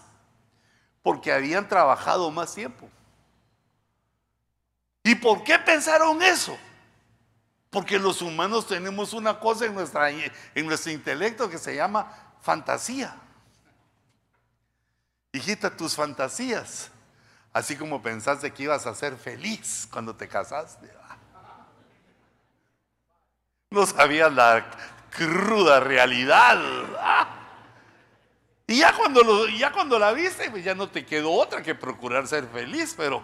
[1.02, 2.88] porque habían trabajado más tiempo.
[5.02, 6.56] ¿Y por qué pensaron eso?
[7.72, 10.32] Porque los humanos tenemos una cosa en, nuestra, en
[10.68, 13.16] nuestro intelecto que se llama fantasía.
[15.32, 16.92] Hijita, tus fantasías,
[17.52, 20.99] así como pensaste que ibas a ser feliz cuando te casaste.
[23.72, 24.66] No sabías la
[25.12, 26.60] cruda realidad.
[28.66, 32.28] Y ya cuando, ya cuando la viste, pues ya no te quedó otra que procurar
[32.28, 33.24] ser feliz, pero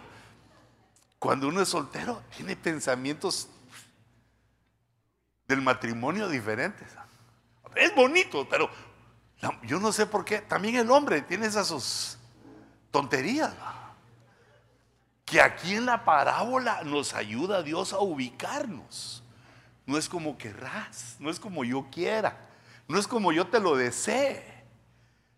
[1.18, 3.48] cuando uno es soltero, tiene pensamientos
[5.48, 6.88] del matrimonio diferentes.
[7.74, 8.70] Es bonito, pero
[9.62, 10.38] yo no sé por qué.
[10.40, 12.18] También el hombre tiene esas sus
[12.90, 13.52] tonterías.
[15.24, 19.24] Que aquí en la parábola nos ayuda Dios a ubicarnos.
[19.86, 22.36] No es como querrás, no es como yo quiera,
[22.88, 24.44] no es como yo te lo desee,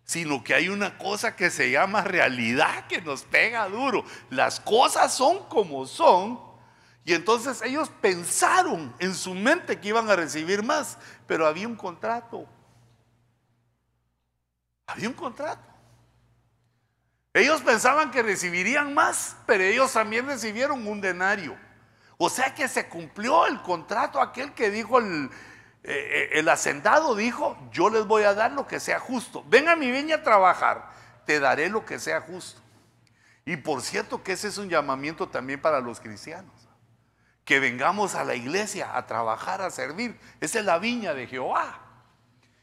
[0.05, 4.05] sino que hay una cosa que se llama realidad que nos pega duro.
[4.31, 6.49] Las cosas son como son
[7.09, 11.75] y entonces ellos pensaron en su mente que iban a recibir más, pero había un
[11.75, 12.47] contrato.
[14.87, 15.69] Había un contrato.
[17.33, 21.57] Ellos pensaban que recibirían más, pero ellos también recibieron un denario.
[22.19, 25.31] O sea que se cumplió el contrato aquel que dijo el,
[25.85, 29.45] eh, el hacendado, dijo, yo les voy a dar lo que sea justo.
[29.49, 30.91] Ven a mi viña a trabajar,
[31.25, 32.61] te daré lo que sea justo.
[33.45, 36.69] Y por cierto que ese es un llamamiento también para los cristianos
[37.49, 40.21] que vengamos a la iglesia a trabajar, a servir.
[40.39, 41.81] Esa es la viña de Jehová.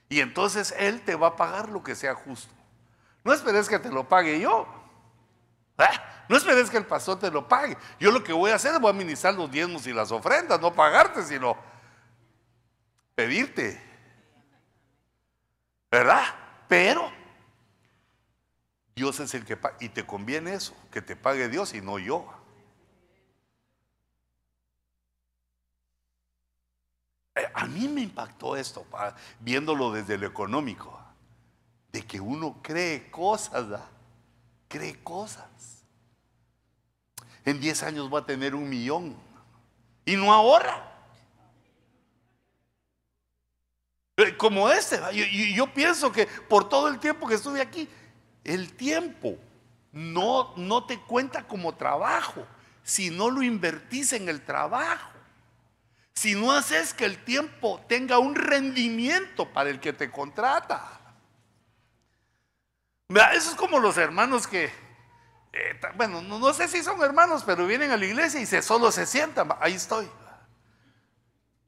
[0.10, 2.54] Y entonces Él te va a pagar lo que sea justo.
[3.24, 4.68] No esperes que te lo pague yo.
[5.80, 5.90] ¿Ah?
[6.28, 7.78] No esperes que el pastor te lo pague.
[8.00, 10.60] Yo lo que voy a hacer es voy a administrar los diezmos y las ofrendas,
[10.60, 11.58] no pagarte, sino
[13.14, 13.82] pedirte.
[15.92, 16.24] ¿Verdad?
[16.68, 17.12] Pero
[18.96, 19.78] Dios es el que paga.
[19.80, 22.26] Y te conviene eso, que te pague Dios y no yo.
[27.36, 28.86] Eh, a mí me impactó esto,
[29.42, 30.98] viéndolo desde lo económico,
[31.92, 33.82] de que uno cree cosas,
[34.70, 35.75] cree cosas.
[37.46, 39.16] En 10 años va a tener un millón
[40.04, 40.92] y no ahorra.
[44.18, 45.26] Eh, como este, yo,
[45.56, 47.88] yo pienso que por todo el tiempo que estuve aquí,
[48.44, 49.38] el tiempo
[49.92, 52.46] no, no te cuenta como trabajo,
[52.84, 55.16] si no lo invertís en el trabajo
[56.16, 61.00] si no haces que el tiempo tenga un rendimiento para el que te contrata.
[63.10, 64.72] Eso es como los hermanos que,
[65.56, 68.92] eh, bueno, no, sé si son hermanos, pero vienen a la iglesia y se, solo
[68.92, 70.10] se sientan, ahí estoy.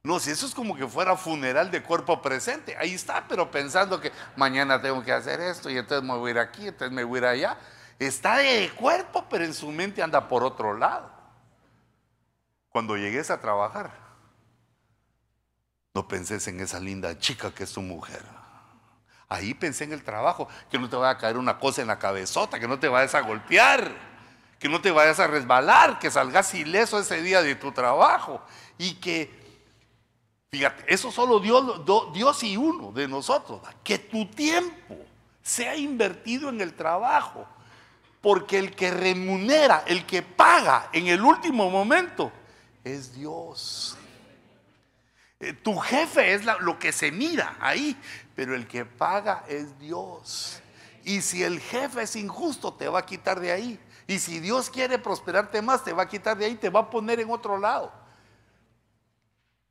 [0.03, 4.01] No, si eso es como que fuera funeral de cuerpo presente, ahí está, pero pensando
[4.01, 7.05] que mañana tengo que hacer esto y entonces me voy a ir aquí, entonces me
[7.05, 7.57] voy a ir allá.
[7.97, 11.09] Está de cuerpo, pero en su mente anda por otro lado.
[12.67, 13.91] Cuando llegues a trabajar,
[15.93, 18.36] no penses en esa linda chica que es tu mujer.
[19.29, 21.99] Ahí pensé en el trabajo, que no te vaya a caer una cosa en la
[21.99, 23.91] cabezota, que no te vayas a golpear,
[24.57, 28.41] que no te vayas a resbalar, que salgas ileso ese día de tu trabajo.
[28.77, 29.29] Y que,
[30.49, 31.81] fíjate, eso solo Dios,
[32.13, 34.95] Dios y uno de nosotros, que tu tiempo
[35.41, 37.45] sea invertido en el trabajo.
[38.21, 42.31] Porque el que remunera, el que paga en el último momento,
[42.83, 43.97] es Dios.
[45.39, 47.95] Eh, tu jefe es lo que se mira ahí,
[48.37, 50.61] pero el que paga es Dios.
[51.03, 53.79] Y si el jefe es injusto, te va a quitar de ahí.
[54.05, 56.89] Y si Dios quiere prosperarte más, te va a quitar de ahí, te va a
[56.91, 57.91] poner en otro lado.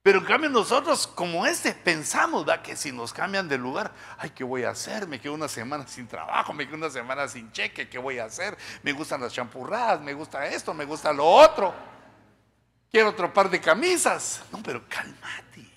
[0.02, 4.42] Pero en cambio nosotros como este pensamos que si nos cambian de lugar, ay, ¿qué
[4.42, 5.06] voy a hacer?
[5.06, 8.24] Me quedo una semana sin trabajo, me quedo una semana sin cheque, ¿qué voy a
[8.24, 8.58] hacer?
[8.82, 11.72] Me gustan las champurradas, me gusta esto, me gusta lo otro.
[12.90, 14.42] Quiero otro par de camisas.
[14.50, 15.75] No, pero cálmate.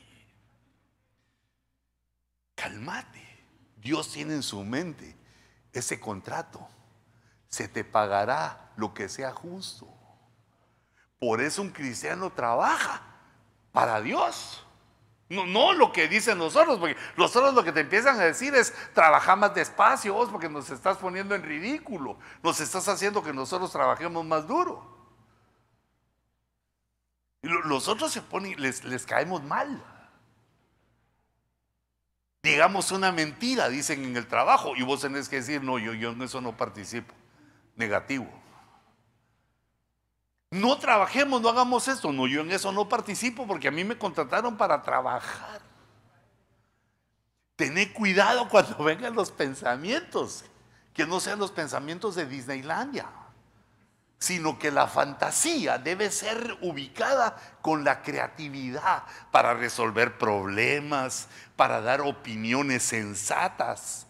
[2.59, 3.25] Cálmate.
[3.77, 5.15] Dios tiene en su mente
[5.71, 6.67] ese contrato.
[7.47, 9.87] Se te pagará lo que sea justo.
[11.19, 13.01] Por eso un cristiano trabaja
[13.71, 14.65] para Dios.
[15.29, 18.73] No, no lo que dicen nosotros, porque nosotros lo que te empiezan a decir es
[18.93, 23.71] trabajar más despacio, vos, porque nos estás poniendo en ridículo, nos estás haciendo que nosotros
[23.71, 24.97] trabajemos más duro.
[27.41, 28.23] Y los otros se
[28.57, 29.81] les, les caemos mal.
[32.49, 36.11] Digamos una mentira, dicen en el trabajo, y vos tenés que decir, no, yo, yo
[36.11, 37.13] en eso no participo.
[37.75, 38.27] Negativo.
[40.51, 42.11] No trabajemos, no hagamos esto.
[42.11, 45.61] No, yo en eso no participo porque a mí me contrataron para trabajar.
[47.55, 50.43] Tené cuidado cuando vengan los pensamientos,
[50.93, 53.05] que no sean los pensamientos de Disneylandia.
[54.19, 62.01] Sino que la fantasía debe ser ubicada con la creatividad para resolver problemas, para dar
[62.01, 64.07] opiniones sensatas,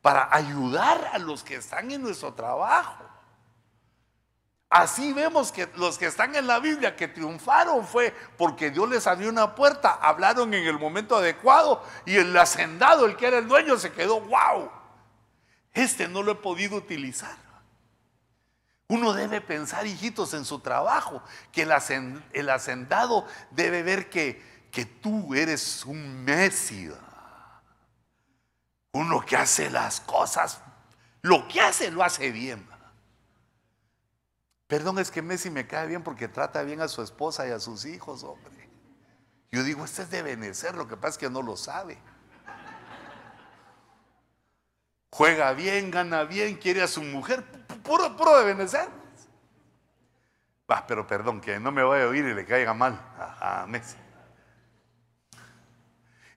[0.00, 3.04] para ayudar a los que están en nuestro trabajo.
[4.70, 9.06] Así vemos que los que están en la Biblia que triunfaron fue porque Dios les
[9.06, 13.48] abrió una puerta, hablaron en el momento adecuado y el hacendado, el que era el
[13.48, 14.70] dueño, se quedó, wow,
[15.74, 17.41] este no lo he podido utilizar.
[18.92, 21.72] Uno debe pensar, hijitos, en su trabajo, que el,
[22.50, 26.98] hacendado debe ver que, que tú eres un Mesías.
[28.92, 30.60] Uno que hace las cosas,
[31.22, 32.68] lo que hace lo hace bien.
[34.66, 37.60] Perdón, es que Messi me cae bien porque trata bien a su esposa y a
[37.60, 38.68] sus hijos, hombre.
[39.50, 41.96] Yo digo, este es de Benecer, lo que pasa es que no lo sabe.
[45.10, 48.88] Juega bien, gana bien, quiere a su mujer, puro, puro de Benecer.
[50.70, 53.66] Va, pero perdón, que no me vaya a oír y le caiga mal a, a
[53.66, 53.96] Messi.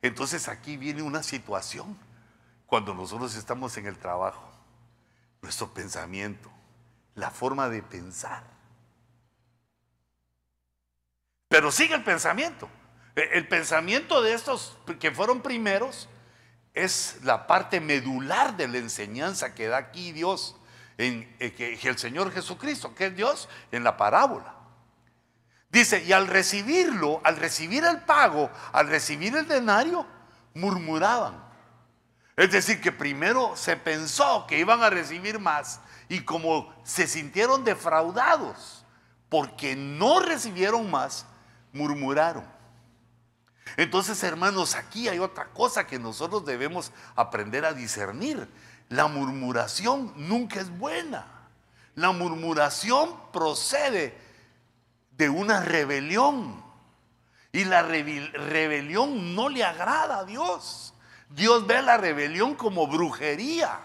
[0.01, 1.97] Entonces aquí viene una situación
[2.65, 4.51] cuando nosotros estamos en el trabajo,
[5.41, 6.51] nuestro pensamiento
[7.15, 8.43] la forma de pensar.
[11.47, 12.69] Pero sigue el pensamiento.
[13.15, 16.09] E, el pensamiento de estos que fueron primeros
[16.73, 20.57] es la parte medular de la enseñanza que da aquí Dios,
[20.97, 24.53] en, eh, que, el Señor Jesucristo, que es Dios, en la parábola.
[25.69, 30.05] Dice, y al recibirlo, al recibir el pago, al recibir el denario,
[30.53, 31.43] murmuraban.
[32.37, 35.79] Es decir, que primero se pensó que iban a recibir más
[36.09, 38.85] y como se sintieron defraudados
[39.29, 41.25] porque no recibieron más,
[41.73, 42.45] murmuraron.
[43.77, 48.47] Entonces, hermanos, aquí hay otra cosa que nosotros debemos aprender a discernir.
[48.89, 51.25] La murmuración nunca es buena.
[51.95, 54.17] La murmuración procede
[55.11, 56.63] de una rebelión.
[57.51, 60.93] Y la rebelión no le agrada a Dios.
[61.29, 63.79] Dios ve la rebelión como brujería.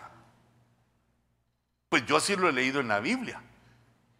[1.88, 3.42] Pues yo así lo he leído en la Biblia.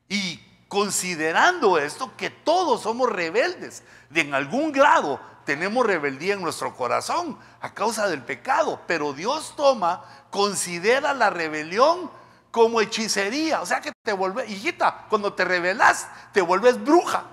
[0.09, 5.21] Y considerando esto, que todos somos rebeldes, de en algún grado
[5.51, 12.09] tenemos rebeldía en nuestro corazón a causa del pecado, pero Dios toma, considera la rebelión
[12.53, 17.25] como hechicería, o sea que te vuelves, hijita, cuando te rebelas, te vuelves bruja.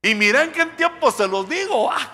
[0.00, 1.92] Y mira en qué tiempo se los digo.
[1.92, 2.12] Ah.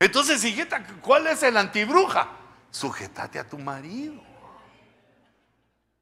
[0.00, 2.28] Entonces, hijita, ¿cuál es el antibruja?
[2.70, 4.33] Sujetate a tu marido.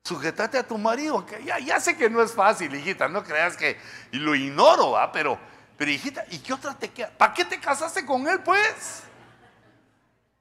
[0.04, 1.24] Sujetate a tu marido.
[1.44, 3.08] Ya, sé que no es fácil, hijita.
[3.08, 3.78] No creas que
[4.10, 5.12] lo ignoro, ¿va?
[5.12, 5.38] Pero,
[5.76, 7.10] pero, hijita, ¿y qué otra te queda?
[7.10, 9.04] ¿Para qué te casaste con él, pues?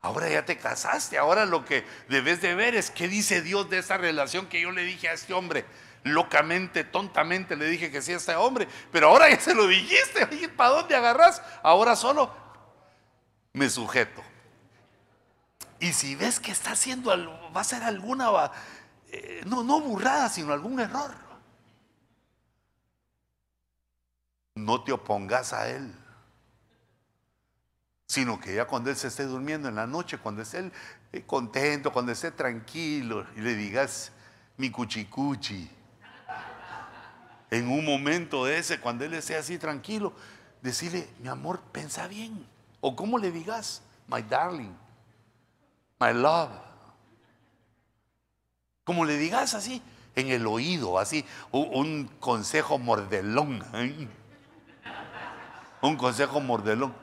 [0.02, 1.18] Ahora ya te casaste.
[1.18, 4.72] Ahora lo que debes de ver es qué dice Dios de esa relación que yo
[4.72, 5.64] le dije a este hombre.
[6.04, 8.68] Locamente, tontamente le dije que sí a este hombre.
[8.92, 10.26] Pero ahora ya se lo dijiste.
[10.50, 11.44] ¿Para dónde agarras?
[11.62, 12.36] Ahora solo
[13.54, 14.24] me sujeto.
[15.80, 17.12] Y si ves que está haciendo,
[17.56, 18.30] va a ser alguna,
[19.12, 21.14] eh, no, no burrada, sino algún error,
[24.56, 25.94] no te opongas a él.
[28.08, 30.72] Sino que ya cuando él se esté durmiendo en la noche, cuando esté él
[31.12, 34.12] eh, contento, cuando esté tranquilo, y le digas,
[34.58, 35.70] mi cuchicuchi.
[37.50, 40.14] En un momento de ese, cuando él esté así tranquilo,
[40.62, 42.48] decirle, mi amor, pensa bien.
[42.80, 44.74] O como le digas, my darling,
[46.00, 46.71] my love.
[48.84, 49.82] Como le digas así,
[50.16, 53.64] en el oído, así, un, consejo mordelón.
[53.74, 54.08] ¿eh?
[55.82, 56.94] Un consejo mordelón.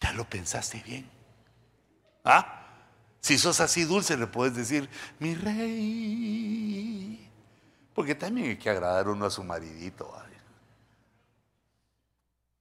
[0.00, 1.08] Ya lo pensaste bien.
[2.24, 2.56] ¿Ah?
[3.20, 4.88] Si sos así dulce, le puedes decir,
[5.18, 7.30] mi rey.
[7.94, 10.10] Porque también hay que agradar uno a su maridito.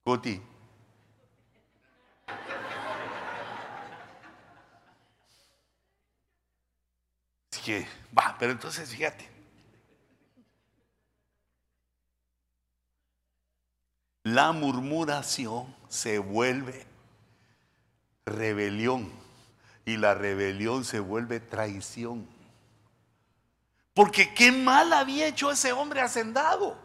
[0.04, 0.42] Cuti,
[8.18, 9.30] va, pero entonces fíjate.
[14.24, 16.86] La murmuración se vuelve
[18.26, 19.12] rebelión
[19.86, 22.28] y la rebelión se vuelve traición.
[23.94, 26.78] Porque qué mal había hecho ese hombre hacendado.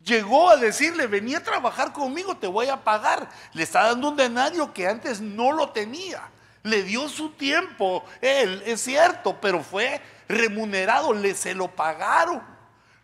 [0.00, 3.28] Llegó a decirle, vení a trabajar conmigo, te voy a pagar.
[3.52, 6.30] Le está dando un denario que antes no lo tenía.
[6.62, 12.42] Le dio su tiempo, él, es cierto, pero fue remunerado, le se lo pagaron.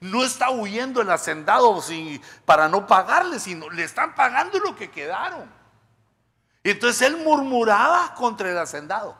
[0.01, 4.91] No está huyendo el hacendado sin, para no pagarle, sino le están pagando lo que
[4.91, 5.51] quedaron.
[6.63, 9.17] Entonces él murmuraba contra el hacendado.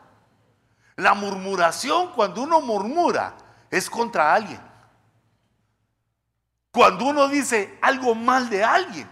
[0.97, 3.35] La murmuración, cuando uno murmura,
[3.71, 4.61] es contra alguien.
[6.71, 9.09] Cuando uno dice algo mal de alguien,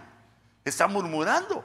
[0.65, 1.63] está murmurando.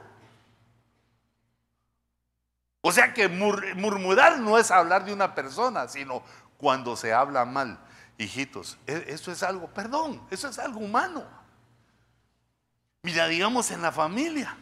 [2.81, 6.23] O sea que murmurar no es hablar de una persona, sino
[6.57, 7.77] cuando se habla mal.
[8.17, 11.25] Hijitos, e, eso es algo, perdón, eso es algo humano.
[13.01, 14.57] Mira, digamos en la familia.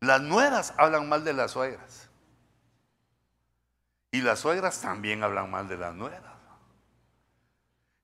[0.00, 2.08] Las nueras hablan mal de las suegras.
[4.10, 6.36] Y las suegras también hablan mal de las nueras.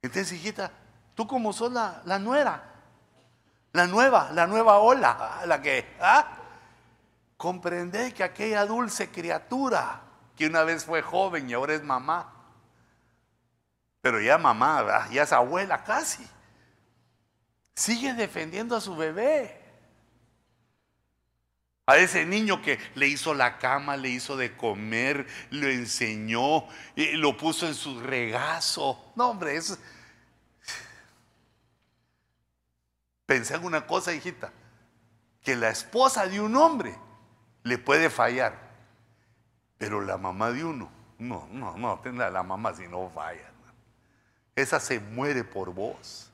[0.02, 0.72] Entonces, hijita,
[1.14, 2.64] tú como sos la, nuera,
[3.72, 6.41] la nueva, la nueva ola, la que, ¿ah?
[7.42, 10.00] Comprende que aquella dulce criatura
[10.36, 12.32] que una vez fue joven y ahora es mamá,
[14.00, 16.24] pero ya mamá, ya es abuela casi,
[17.74, 19.60] sigue defendiendo a su bebé.
[21.86, 27.16] A ese niño que le hizo la cama, le hizo de comer, lo enseñó, y
[27.16, 29.12] lo puso en su regazo.
[29.16, 29.76] No, hombre, es...
[33.26, 34.52] Pensé en una cosa, hijita,
[35.42, 36.96] que la esposa de un hombre
[37.62, 38.58] le puede fallar,
[39.78, 43.50] pero la mamá de uno, no, no, no, tenga la mamá si no falla.
[44.54, 46.30] Esa se muere por vos.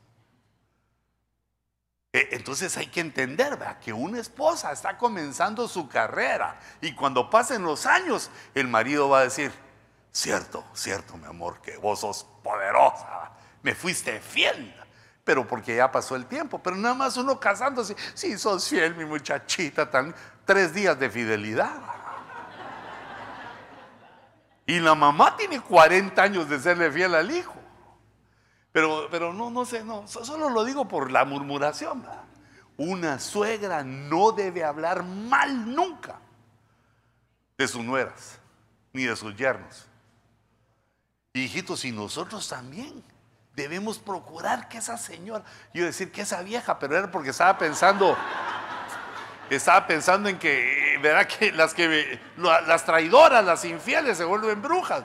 [2.13, 7.63] E, entonces hay que entender que una esposa está comenzando su carrera y cuando pasen
[7.63, 9.53] los años el marido va a decir,
[10.11, 14.75] cierto, cierto mi amor, que vos sos poderosa, me fuiste fiel,
[15.23, 19.05] pero porque ya pasó el tiempo, pero nada más uno casándose, sí, sos fiel mi
[19.05, 20.15] muchachita, tan,
[20.49, 21.77] tres días de fidelidad.
[24.65, 27.55] Y la mamá tiene 40 años de serle fiel al hijo.
[28.73, 32.03] Pero, pero no, no sé, no, solo lo digo por la murmuración.
[32.79, 36.19] Una suegra no debe hablar mal nunca
[37.59, 38.39] de sus nueras,
[38.95, 39.87] ni de sus yernos.
[41.35, 43.05] Hijitos, y nosotros también
[43.55, 45.45] debemos procurar que esa señora,
[45.75, 48.17] yo decir que esa vieja, pero era porque estaba pensando,
[49.57, 55.05] estaba pensando en que, verá que las que las traidoras, las infieles se vuelven brujas,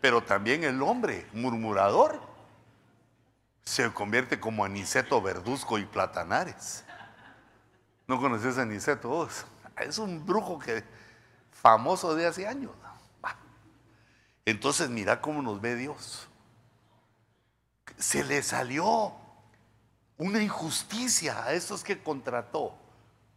[0.00, 2.20] pero también el hombre murmurador
[3.64, 6.84] se convierte como Aniceto Verduzco y Platanares.
[8.06, 9.28] ¿No conoces a Aniceto?
[9.78, 10.84] es un brujo que
[11.50, 12.72] famoso de hace años.
[14.44, 16.28] Entonces mira cómo nos ve Dios.
[17.96, 19.14] Se le salió
[20.18, 22.83] una injusticia a estos que contrató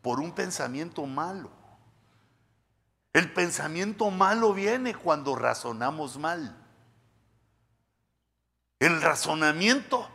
[0.08, 1.52] por un pensamiento malo.
[3.12, 6.56] El pensamiento malo viene cuando razonamos mal.
[8.80, 10.08] El razonamiento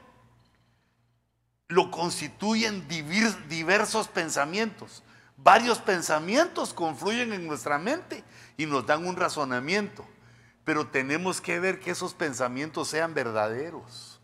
[1.68, 5.02] lo constituyen diversos pensamientos.
[5.36, 8.24] Varios pensamientos confluyen en nuestra mente
[8.56, 10.06] y nos dan un razonamiento.
[10.64, 14.22] Pero tenemos que ver que esos pensamientos sean verdaderos.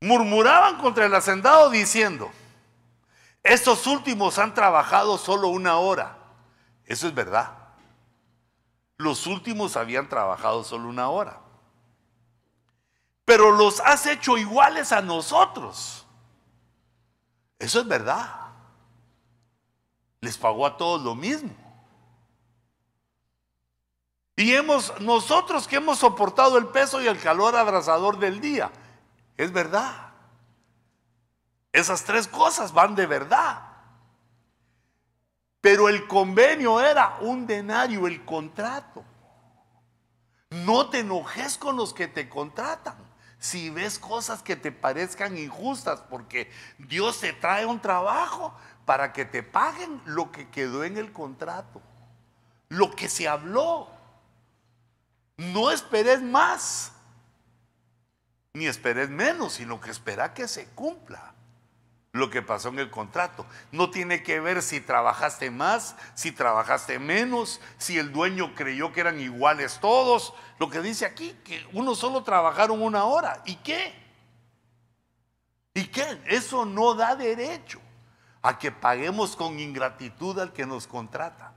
[0.00, 2.28] Murmuraban contra el hacendado diciendo,
[3.48, 6.18] estos últimos han trabajado solo una hora.
[6.84, 7.52] Eso es verdad.
[8.96, 11.48] Los últimos habían trabajado solo una hora
[13.28, 16.06] pero los has hecho iguales a nosotros.
[17.58, 18.54] Eso es verdad.
[20.22, 21.54] Les pagó a todos lo mismo.
[24.34, 28.72] Y hemos, nosotros que hemos soportado el peso y el calor abrasador del día,
[29.36, 30.07] es verdad.
[31.72, 33.62] Esas tres cosas van de verdad.
[35.60, 39.04] Pero el convenio era un denario, el contrato.
[40.50, 42.96] No te enojes con los que te contratan
[43.38, 48.52] si ves cosas que te parezcan injustas, porque Dios te trae un trabajo
[48.84, 51.80] para que te paguen lo que quedó en el contrato,
[52.68, 53.90] lo que se habló.
[55.36, 56.92] No esperes más,
[58.54, 61.34] ni esperes menos, sino que espera que se cumpla
[62.12, 63.46] lo que pasó en el contrato.
[63.72, 69.00] No tiene que ver si trabajaste más, si trabajaste menos, si el dueño creyó que
[69.00, 70.34] eran iguales todos.
[70.58, 73.42] Lo que dice aquí, que uno solo trabajaron una hora.
[73.44, 73.94] ¿Y qué?
[75.74, 76.20] ¿Y qué?
[76.26, 77.80] Eso no da derecho
[78.42, 81.52] a que paguemos con ingratitud al que nos contrata.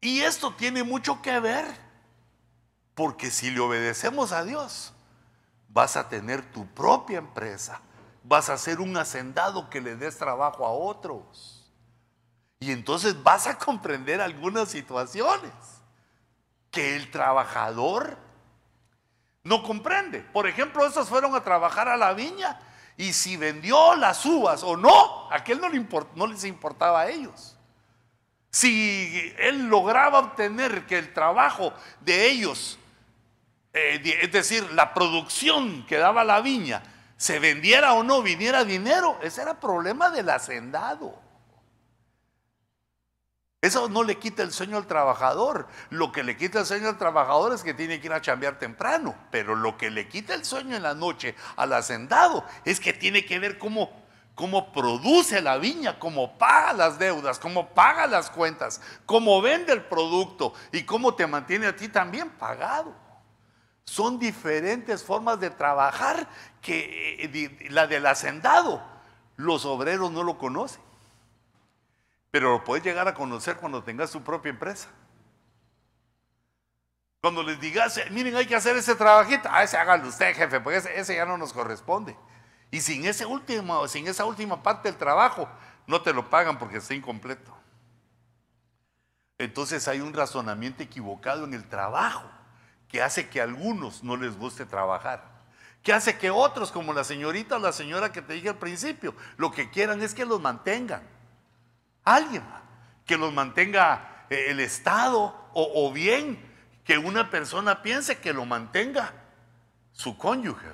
[0.00, 1.64] Y esto tiene mucho que ver,
[2.94, 4.92] porque si le obedecemos a Dios,
[5.68, 7.80] vas a tener tu propia empresa
[8.24, 11.70] vas a ser un hacendado que le des trabajo a otros.
[12.60, 15.52] Y entonces vas a comprender algunas situaciones
[16.70, 18.16] que el trabajador
[19.42, 20.20] no comprende.
[20.20, 22.58] Por ejemplo, estos fueron a trabajar a la viña
[22.96, 27.56] Y si vendió las uvas o no, aquel no, le no les importaba a ellos.
[28.50, 32.78] Si él lograba obtener que el trabajo de ellos,
[33.72, 36.82] eh, es decir, la producción que daba la viña,
[37.22, 41.14] se vendiera o no, viniera dinero, ese era problema del hacendado.
[43.60, 45.68] Eso no le quita el sueño al trabajador.
[45.90, 48.58] Lo que le quita el sueño al trabajador es que tiene que ir a chambear
[48.58, 49.14] temprano.
[49.30, 53.24] Pero lo que le quita el sueño en la noche al hacendado es que tiene
[53.24, 53.92] que ver cómo,
[54.34, 59.84] cómo produce la viña, cómo paga las deudas, cómo paga las cuentas, cómo vende el
[59.84, 63.01] producto y cómo te mantiene a ti también pagado.
[63.84, 66.28] Son diferentes formas de trabajar
[66.60, 68.82] que eh, la del hacendado.
[69.36, 70.80] Los obreros no lo conocen.
[72.30, 74.88] Pero lo puedes llegar a conocer cuando tengas tu propia empresa.
[77.20, 80.78] Cuando les digas, miren, hay que hacer ese trabajito, ah, ese hágalo usted, jefe, porque
[80.78, 82.16] ese, ya no nos corresponde.
[82.70, 85.48] Y sin, ese último, sin esa última parte del trabajo,
[85.86, 87.54] no te lo pagan porque está incompleto.
[89.38, 92.28] Entonces hay un razonamiento equivocado en el trabajo
[92.92, 95.24] que hace que a algunos no les guste trabajar.
[95.82, 99.16] Que hace que otros, como la señorita o la señora que te dije al principio,
[99.38, 101.02] lo que quieran es que los mantengan.
[102.04, 102.44] Alguien
[103.06, 106.38] que los mantenga eh, el Estado o, bien
[106.84, 109.14] que una persona piense que lo mantenga
[109.92, 110.68] su cónyuge.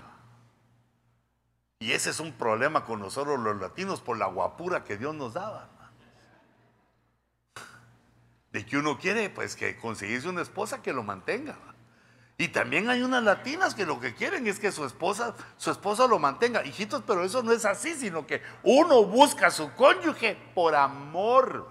[1.79, 5.35] Y ese es un problema con nosotros los latinos por la guapura que Dios nos
[5.35, 5.71] daba.
[8.51, 11.57] De que uno quiere, pues, que conseguirse una esposa que lo mantenga.
[12.41, 16.07] Y también hay unas latinas que lo que quieren es que su esposa, su esposa
[16.07, 16.65] lo mantenga.
[16.65, 21.69] Hijitos, pero eso no es así, sino que uno busca a su cónyuge por amor.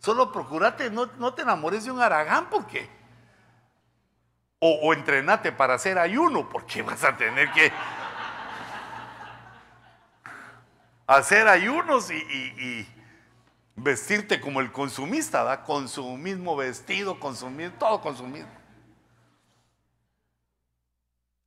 [0.00, 2.90] Solo procurate, no, no te enamores de un aragán, porque.
[4.58, 7.72] O, o entrenate para hacer ayuno, porque vas a tener que
[11.06, 12.88] hacer ayunos y,
[13.76, 15.64] vestirte como el consumista, ¿verdad?
[15.64, 18.46] Con su mismo vestido, consumir, todo consumido.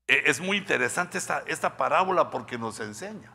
[0.08, 3.34] E, es muy interesante esta, esta parábola porque nos enseña.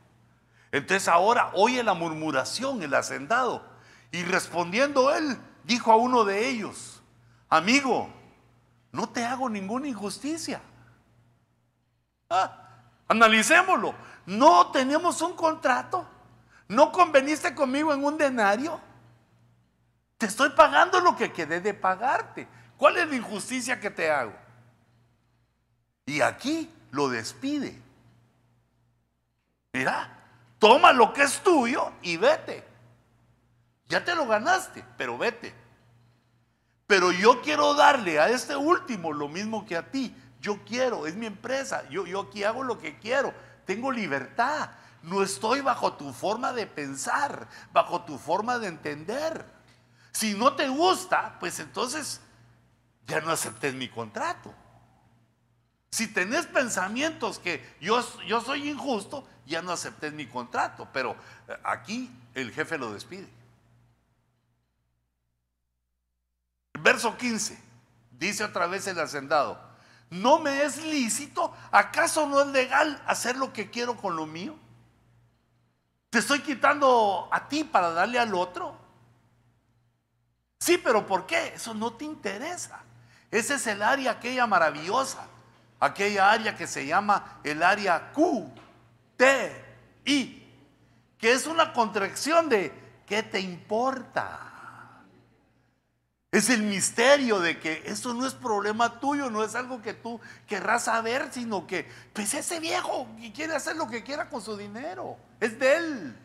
[0.70, 3.64] Entonces ahora oye la murmuración, el hacendado.
[4.10, 7.02] Y respondiendo él, dijo a uno de ellos,
[7.48, 8.10] amigo,
[8.90, 10.60] no te hago ninguna injusticia.
[12.28, 12.68] Ah,
[13.08, 13.94] analicémoslo.
[14.26, 16.06] No tenemos un contrato.
[16.68, 18.80] No conveniste conmigo en un denario.
[20.16, 22.48] Te estoy pagando lo que quedé de pagarte.
[22.76, 24.32] ¿Cuál es la injusticia que te hago?
[26.06, 27.80] Y aquí lo despide.
[29.72, 30.08] Mira,
[30.58, 32.64] toma lo que es tuyo y vete.
[33.88, 35.54] Ya te lo ganaste, pero vete.
[36.86, 40.14] Pero yo quiero darle a este último lo mismo que a ti.
[40.40, 41.88] Yo quiero, es mi empresa.
[41.88, 43.32] Yo, yo aquí hago lo que quiero.
[43.64, 44.70] Tengo libertad.
[45.02, 49.44] No estoy bajo tu forma de pensar, bajo tu forma de entender.
[50.12, 52.20] Si no te gusta, pues entonces
[53.06, 54.54] ya no aceptes mi contrato.
[55.92, 60.88] Si tenés pensamientos que yo, yo soy injusto, ya no acepté mi contrato.
[60.90, 61.14] Pero
[61.46, 63.28] eh, aquí el jefe lo despide.
[66.80, 67.62] Verso 15.
[68.10, 69.60] Dice otra vez el hacendado.
[70.08, 71.54] ¿No me es lícito?
[71.70, 74.56] ¿Acaso no es legal hacer lo que quiero con lo mío?
[76.08, 78.78] ¿Te estoy quitando a ti para darle al otro?
[80.58, 81.48] Sí, pero ¿por qué?
[81.48, 82.80] Eso no te interesa.
[83.30, 85.26] Ese es el área aquella maravillosa
[85.82, 88.48] aquella área que se llama el área Q,
[89.16, 89.52] T,
[90.04, 90.48] I,
[91.18, 92.72] que es una contracción de
[93.04, 94.38] ¿qué te importa?
[96.30, 100.20] Es el misterio de que eso no es problema tuyo, no es algo que tú
[100.46, 105.16] querrás saber, sino que, pues ese viejo quiere hacer lo que quiera con su dinero,
[105.40, 106.16] es de él.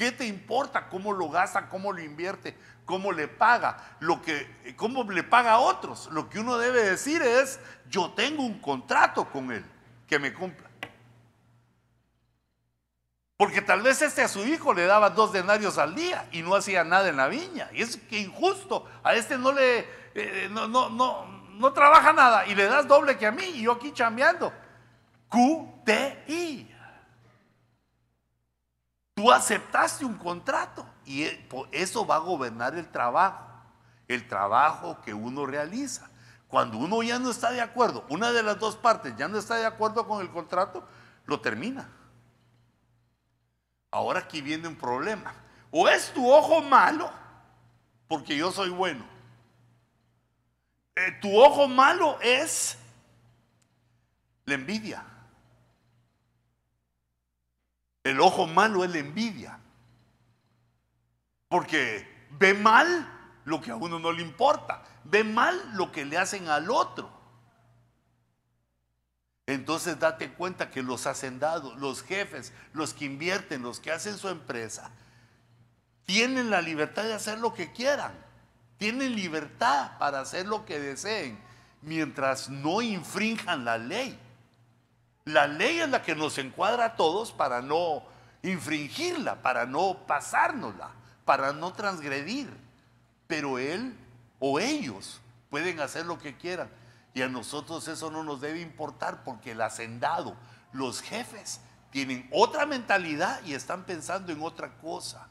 [0.00, 5.04] ¿Qué te importa cómo lo gasta, cómo lo invierte, cómo le paga, lo que, cómo
[5.04, 6.08] le paga a otros?
[6.10, 9.62] Lo que uno debe decir es, yo tengo un contrato con él
[10.08, 10.70] que me cumpla.
[13.36, 16.54] Porque tal vez este a su hijo le daba dos denarios al día y no
[16.54, 17.68] hacía nada en la viña.
[17.74, 18.90] Y es que injusto.
[19.04, 19.80] A este no le
[20.14, 21.26] eh, no, no, no,
[21.58, 24.50] no trabaja nada y le das doble que a mí y yo aquí chambeando.
[25.28, 26.69] QTI.
[29.20, 33.44] Tú aceptaste un contrato y e, eso va a gobernar el trabajo,
[34.08, 36.08] el trabajo que uno realiza.
[36.48, 39.56] Cuando uno ya no está de acuerdo, una de las dos partes ya no está
[39.56, 40.88] de acuerdo con el contrato,
[41.26, 41.86] lo termina.
[43.90, 45.34] Ahora aquí viene un problema.
[45.70, 47.12] O es tu ojo malo,
[48.08, 49.04] porque yo soy bueno.
[50.94, 52.78] Eh, tu ojo malo es
[54.46, 55.04] la envidia.
[58.04, 59.58] El ojo malo es la envidia.
[61.48, 63.08] Porque ve mal
[63.44, 64.82] lo que a uno no le importa.
[65.04, 67.10] Ve mal lo que le hacen al otro.
[69.46, 74.28] Entonces date cuenta que los hacendados, los jefes, los que invierten, los que hacen su
[74.28, 74.92] empresa,
[76.04, 78.12] tienen la libertad de hacer lo que quieran.
[78.78, 81.38] Tienen libertad para hacer lo que deseen
[81.82, 84.18] mientras no infrinjan la ley.
[85.24, 88.02] La ley es la que nos encuadra a todos para no
[88.42, 90.90] infringirla, para no pasárnosla,
[91.24, 92.50] para no transgredir.
[93.26, 93.96] Pero él
[94.38, 96.70] o ellos pueden hacer lo que quieran.
[97.12, 100.36] Y a nosotros eso no nos debe importar porque el hacendado,
[100.72, 101.60] los jefes,
[101.90, 105.28] tienen otra mentalidad y están pensando en otra cosa.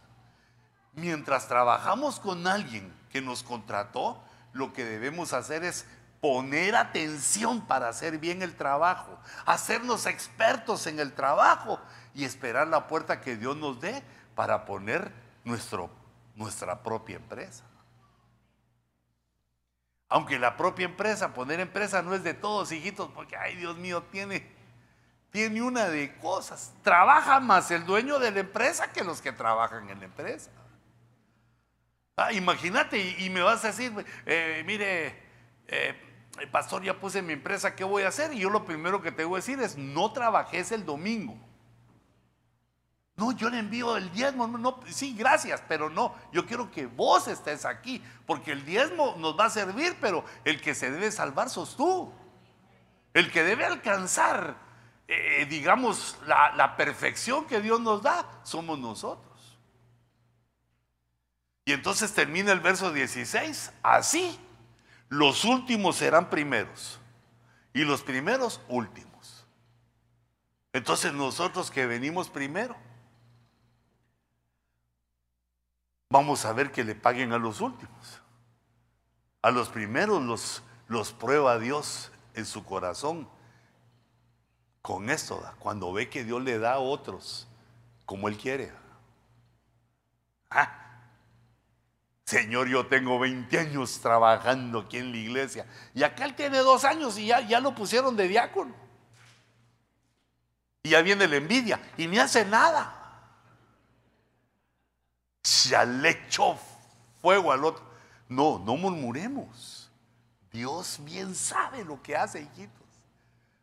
[0.94, 4.22] Mientras trabajamos con alguien que nos contrató,
[4.52, 5.86] lo que debemos hacer es
[6.22, 11.80] poner atención para hacer bien el trabajo, hacernos expertos en el trabajo
[12.14, 14.04] y esperar la puerta que Dios nos dé
[14.36, 15.12] para poner
[15.44, 15.90] nuestro,
[16.36, 17.64] nuestra propia empresa.
[20.10, 24.04] Aunque la propia empresa, poner empresa no es de todos, hijitos, porque, ay Dios mío,
[24.12, 24.46] tiene,
[25.30, 26.74] tiene una de cosas.
[26.82, 30.50] Trabaja más el dueño de la empresa que los que trabajan en la empresa.
[32.18, 33.94] Ah, imagínate, y, me vas a decir,
[34.26, 35.16] eh, mire,
[35.68, 36.09] eh,
[36.48, 38.34] pastor, ya puse mi empresa, ¿qué voy a hacer?
[38.34, 41.38] Y yo lo primero que te voy a decir es, no trabajes el domingo.
[43.16, 44.48] No, yo le envío el diezmo.
[44.48, 46.16] No, sí, gracias, pero no.
[46.32, 50.62] Yo quiero que vos estés aquí, porque el diezmo nos va a servir, pero el
[50.62, 52.14] que se debe salvar sos tú.
[53.14, 54.56] El que debe alcanzar,
[55.08, 59.30] eh, digamos, la perfección que Dios nos da, somos nosotros.
[61.70, 64.40] Y entonces termina el verso 16, así,
[65.10, 67.00] los últimos serán primeros
[67.74, 69.46] y los primeros últimos.
[70.72, 72.76] Entonces nosotros que venimos primero,
[76.10, 78.22] vamos a ver que le paguen a los últimos.
[79.42, 83.28] A los primeros los, los prueba Dios en su corazón.
[84.82, 87.48] Con esto, cuando ve que Dios le da a otros
[88.06, 88.72] como Él quiere.
[90.50, 90.89] Ah,
[92.30, 95.66] Señor, yo tengo 20 años trabajando aquí en la iglesia.
[95.96, 98.76] Y acá Él tiene dos años y ya, ya lo pusieron de diácono.
[100.84, 102.96] Y ya viene la envidia y ni hace nada
[105.68, 106.56] ya le echó
[107.20, 107.84] fuego al otro.
[108.28, 109.90] No, no murmuremos.
[110.52, 112.86] Dios bien sabe lo que hace, hijitos.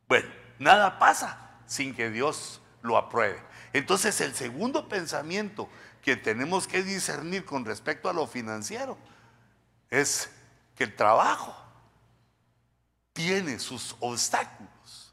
[0.08, 3.40] Bueno, nada pasa sin que Dios lo apruebe.
[3.72, 5.68] Entonces el segundo pensamiento
[6.06, 8.96] que tenemos que discernir con respecto a lo financiero
[9.90, 10.30] es
[10.76, 11.52] que el trabajo
[13.12, 15.12] tiene sus obstáculos,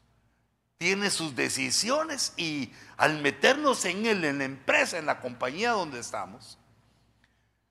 [0.78, 5.98] tiene sus decisiones y al meternos en él, en la empresa, en la compañía donde
[5.98, 6.60] estamos,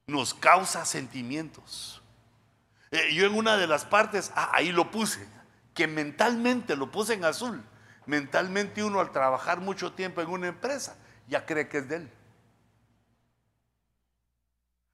[0.05, 2.01] nos causa sentimientos.
[2.91, 5.25] Eh, yo en una de las partes, ah, ahí lo puse,
[5.73, 7.63] que mentalmente lo puse en azul.
[8.05, 10.97] Mentalmente uno al trabajar mucho tiempo en una empresa
[11.29, 12.11] ya cree que es de él.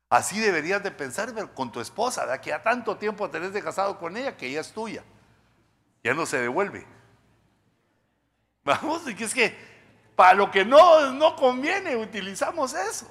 [0.10, 4.00] Así deberías de pensar con tu esposa, de que ya tanto tiempo tenés de casado
[4.00, 5.04] con ella que ella es tuya.
[6.04, 6.88] Ya no se devuelve.
[8.64, 9.56] Vamos, y que es que
[10.16, 13.10] para lo que no, no conviene utilizamos eso.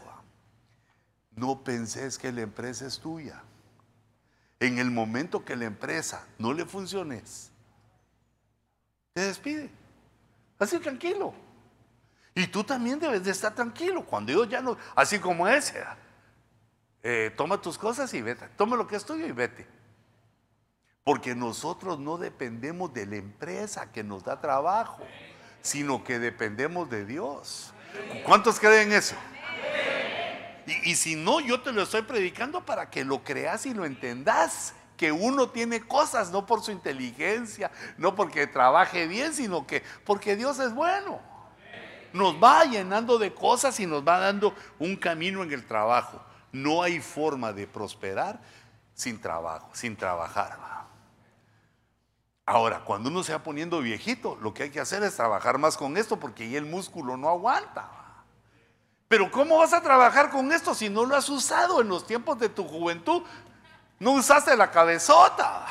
[1.36, 3.42] No penses que la empresa es tuya.
[4.58, 7.22] En el momento que la empresa no le funcione,
[9.12, 9.70] te despide.
[10.58, 11.32] Así tranquilo.
[12.34, 14.04] Y tú también debes de estar tranquilo.
[14.04, 15.84] Cuando yo ya no, así como ese,
[17.02, 18.48] eh, toma tus cosas y vete.
[18.56, 19.66] Toma lo que es tuyo y vete.
[21.04, 25.02] Porque nosotros no dependemos de la empresa que nos da trabajo,
[25.62, 27.72] sino que dependemos de Dios.
[28.24, 29.14] ¿Cuántos creen eso?
[30.84, 34.74] Y, si no, yo te lo estoy predicando para que lo creas y lo entendas
[34.98, 40.36] que uno tiene cosas no por su inteligencia, no porque trabaje bien, sino que porque
[40.36, 41.20] Dios es bueno.
[42.12, 46.22] Nos va llenando de cosas y nos va dando un camino en el trabajo.
[46.62, 48.40] No hay forma de prosperar
[48.94, 50.58] sin trabajo, sin trabajar.
[52.44, 55.76] Ahora, cuando uno se va poniendo viejito, lo que hay que hacer es trabajar más
[55.76, 57.88] con esto porque ya el músculo no aguanta.
[59.06, 62.38] Pero ¿cómo vas a trabajar con esto si no lo has usado en los tiempos
[62.38, 63.22] de tu juventud?
[63.98, 65.66] No usaste la cabezota.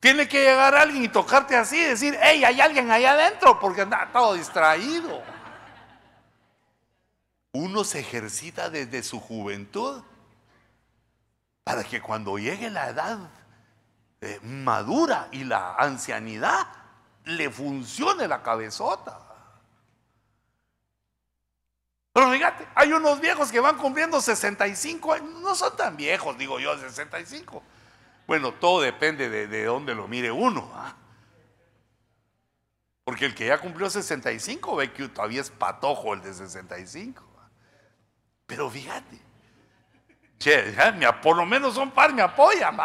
[0.00, 3.82] Tiene que llegar alguien y tocarte así y decir, hey, hay alguien allá adentro porque
[3.82, 5.22] anda todo distraído.
[7.52, 10.02] Uno se ejercita desde su juventud
[11.64, 13.18] para que cuando llegue la edad
[14.20, 16.66] eh, madura y la ancianidad,
[17.24, 19.18] le funcione la cabezota.
[22.12, 26.60] Pero fíjate, hay unos viejos que van cumpliendo 65 años, no son tan viejos, digo
[26.60, 27.62] yo, 65.
[28.26, 30.70] Bueno, todo depende de, dónde lo mire uno.
[30.74, 30.94] ¿ah?
[33.04, 37.31] Porque el que ya cumplió 65 ve que todavía es patojo el de 65.
[38.52, 39.18] Pero fíjate,
[41.22, 42.76] por lo menos un par me apoyan.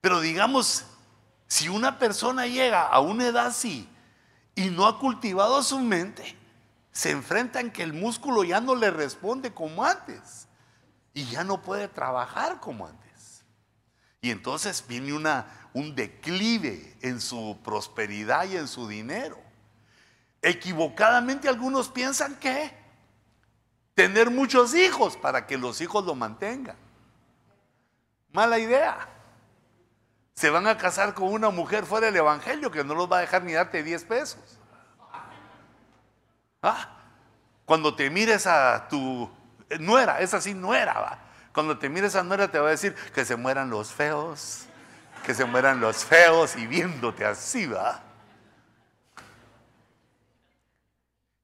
[0.00, 0.84] Pero digamos,
[1.48, 3.88] si una persona llega a una edad así
[4.54, 6.36] y no ha cultivado su mente,
[6.92, 10.46] se enfrenta en que el músculo ya no le responde como antes
[11.12, 13.42] y ya no puede trabajar como antes.
[14.20, 19.36] Y entonces viene una, un declive en su prosperidad y en su dinero.
[20.40, 22.85] Equivocadamente algunos piensan que
[23.96, 26.76] tener muchos hijos para que los hijos lo mantengan.
[28.30, 29.08] Mala idea.
[30.34, 33.20] Se van a casar con una mujer fuera del Evangelio que no los va a
[33.22, 34.58] dejar ni darte 10 pesos.
[36.62, 36.90] ¿Ah?
[37.64, 39.30] Cuando te mires a tu
[39.80, 41.18] nuera, es así nuera, va.
[41.54, 44.66] Cuando te mires a nuera te va a decir que se mueran los feos,
[45.24, 48.02] que se mueran los feos y viéndote así, va.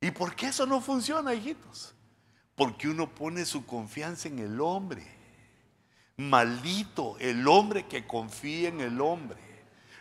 [0.03, 1.95] ¿Y por qué eso no funciona, hijitos?
[2.55, 5.07] Porque uno pone su confianza en el hombre.
[6.17, 9.53] Maldito el hombre que confía en el hombre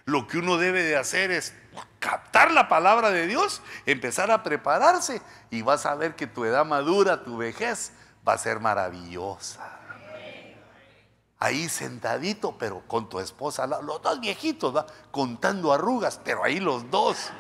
[0.06, 1.54] lo que uno debe de hacer es
[2.00, 6.66] captar la palabra de Dios, empezar a prepararse y vas a ver que tu edad
[6.66, 7.94] madura, tu vejez,
[8.28, 9.78] va a ser maravillosa.
[11.40, 14.86] Ahí sentadito, pero con tu esposa, los dos viejitos, ¿va?
[15.10, 17.32] contando arrugas, pero ahí los dos.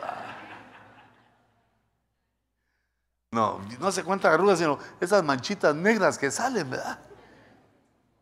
[3.32, 7.00] No, no se cuentan arrugas, sino esas manchitas negras que salen, ¿verdad?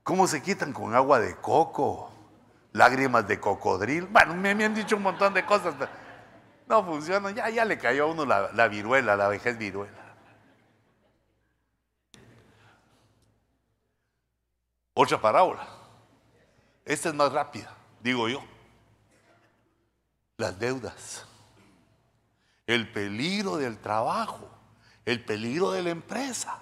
[0.04, 2.10] ¿Cómo se quitan con agua de coco?
[2.74, 4.08] lágrimas de cocodrilo.
[4.08, 5.92] Bueno, me, han dicho un montón de cosas, pero
[6.68, 7.32] no funciona.
[7.32, 9.98] Ya, ya le cayó a uno la viruela, la vejez viruela.
[14.94, 15.68] Otra parábola.
[16.86, 18.44] Esta es más rápida, digo yo.
[20.38, 21.26] Las deudas.
[22.66, 24.59] El peligro del trabajo.
[25.10, 26.60] El peligro de la empresa.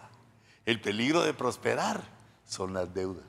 [0.66, 2.02] El peligro de prosperar
[2.46, 3.26] son las deudas.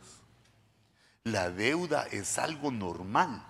[1.25, 3.45] La deuda es algo normal.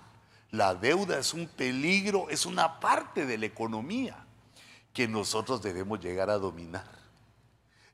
[0.51, 4.17] La deuda es un peligro, es una parte de la economía
[4.95, 6.89] que nosotros debemos llegar a dominar.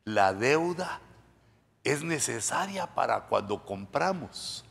[0.05, 1.01] La deuda
[1.83, 4.65] es necesaria para cuando compramos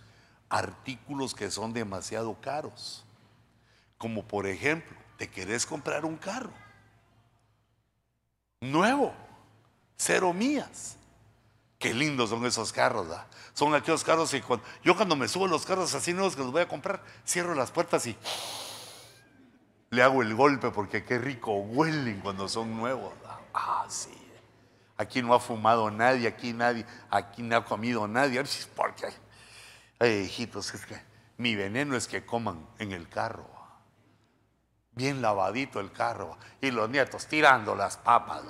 [0.47, 3.04] artículos que son demasiado caros.
[3.97, 6.62] Como por ejemplo, te querés comprar un carro
[8.72, 9.14] nuevo,
[9.97, 10.97] cero mías.
[11.80, 13.07] Qué lindos son esos carros,
[13.53, 16.51] Son aquellos carros que cuando, yo cuando me subo los carros así nuevos que los
[16.51, 18.16] voy a comprar, cierro las puertas y
[19.89, 23.14] le hago el golpe porque qué rico huelen cuando son nuevos.
[23.53, 24.18] Ah, sí.
[24.97, 28.41] Aquí no ha fumado nadie, aquí nadie, aquí no ha comido nadie.
[28.76, 29.07] Porque,
[29.99, 30.74] ay, hijitos,
[31.38, 33.53] mi veneno es que coman en el carro.
[34.96, 36.38] Bien lavadito el carro.
[36.62, 38.44] Y los nietos tirando las papas.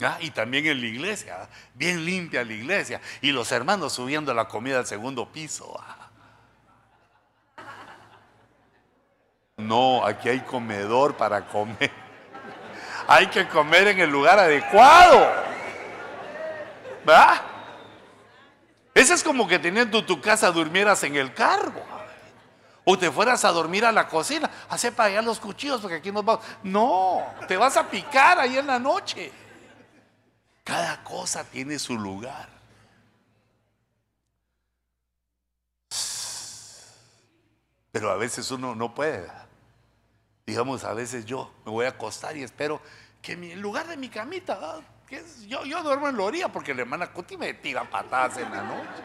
[0.00, 0.18] ¿Ah?
[0.20, 1.48] Y también en la iglesia, ¿ah?
[1.74, 3.00] bien limpia la iglesia.
[3.20, 5.80] Y los hermanos subiendo la comida al segundo piso.
[5.80, 6.10] ¿ah?
[9.56, 11.90] No, aquí hay comedor para comer.
[13.06, 15.30] Hay que comer en el lugar adecuado.
[17.04, 17.42] ¿Verdad?
[18.94, 21.93] Ese es como que teniendo tu casa durmieras en el cargo.
[22.84, 24.50] O te fueras a dormir a la cocina.
[24.68, 26.44] Hace para allá los cuchillos porque aquí nos vamos.
[26.62, 29.32] No, te vas a picar ahí en la noche.
[30.62, 32.48] Cada cosa tiene su lugar.
[37.92, 39.30] Pero a veces uno no puede.
[40.46, 42.80] Digamos, a veces yo me voy a acostar y espero
[43.22, 46.82] que en lugar de mi camita, que yo, yo duermo en la orilla porque la
[46.82, 49.02] hermana Cuti me tira patadas en la noche.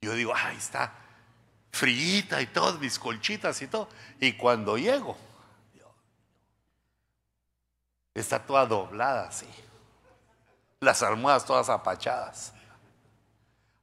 [0.00, 0.92] Yo digo, ahí está,
[1.72, 3.88] frita y todas mis colchitas y todo.
[4.20, 5.16] Y cuando llego,
[8.14, 9.48] está toda doblada así.
[10.80, 12.52] Las almohadas todas apachadas.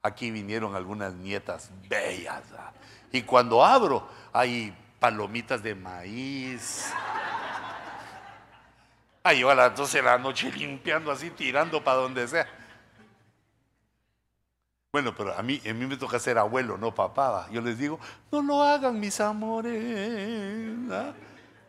[0.02, 2.44] Aquí vinieron algunas nietas bellas.
[3.12, 6.94] Y cuando abro, hay palomitas de maíz.
[9.24, 12.48] Ahí yo a las 12 de la noche limpiando así, tirando para donde sea.
[14.96, 17.50] Bueno, pero a mí, a mí me toca ser abuelo, no papá.
[17.52, 18.00] Yo les digo,
[18.32, 20.74] no lo hagan, mis amores.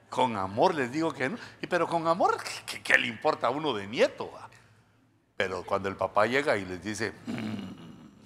[0.08, 1.36] Con amor les digo que no.
[1.68, 2.38] Pero con amor,
[2.84, 4.30] ¿qué, le importa a uno de nieto?
[5.36, 8.20] Pero cuando el papá llega y les dice, mm,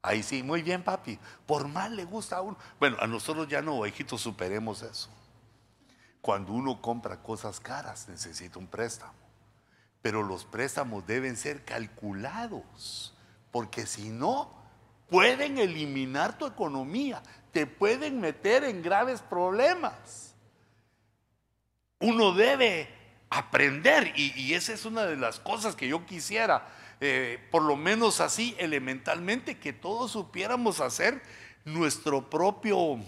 [0.00, 2.56] ahí sí, muy bien papi, por mal le gusta a uno.
[2.80, 5.10] Bueno, a nosotros ya no, hijitos, superemos eso.
[6.22, 9.12] Cuando uno compra cosas caras necesita un préstamo.
[10.00, 13.12] Pero los préstamos deben ser calculados,
[13.50, 14.52] porque si no,
[15.08, 17.22] pueden eliminar tu economía,
[17.52, 20.34] te pueden meter en graves problemas.
[22.00, 22.88] Uno debe
[23.30, 26.68] aprender, y, esa es una de las cosas que yo quisiera,
[27.00, 31.22] eh, por lo menos así elementalmente, que todos supiéramos hacer
[31.64, 32.98] nuestro propio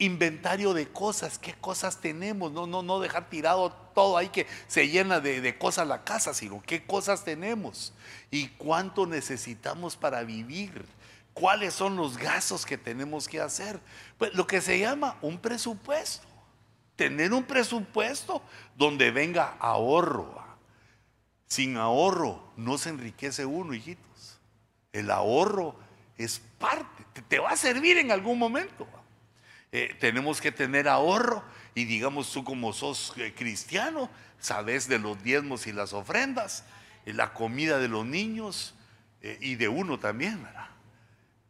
[0.00, 4.88] inventario de cosas, qué cosas tenemos, no, no, no dejar tirado todo ahí que se
[4.88, 7.92] llena de, de, cosas la casa, sino qué cosas tenemos
[8.30, 10.86] y cuánto necesitamos para vivir,
[11.34, 13.78] cuáles son los gastos que tenemos que hacer.
[14.16, 16.26] Pues lo que se llama un presupuesto,
[16.96, 18.42] tener un presupuesto
[18.76, 20.40] donde venga ahorro.
[21.46, 24.38] Sin ahorro no se enriquece uno, hijitos.
[24.92, 25.76] El ahorro
[26.16, 28.86] es parte, te va a servir en algún momento.
[29.72, 31.44] Eh, tenemos que tener ahorro
[31.74, 34.10] y digamos tú como sos eh, cristiano,
[34.40, 36.64] sabes de los diezmos y las ofrendas,
[37.06, 38.74] eh, la comida de los niños
[39.22, 40.68] y de uno también, ¿verdad?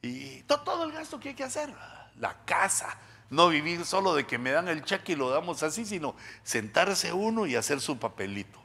[0.02, 1.72] Y todo, el gasto que hay que hacer,
[2.16, 2.98] la casa,
[3.30, 7.12] no vivir solo de que me dan el cheque y lo damos así, sino sentarse
[7.12, 8.60] uno y hacer su papelito.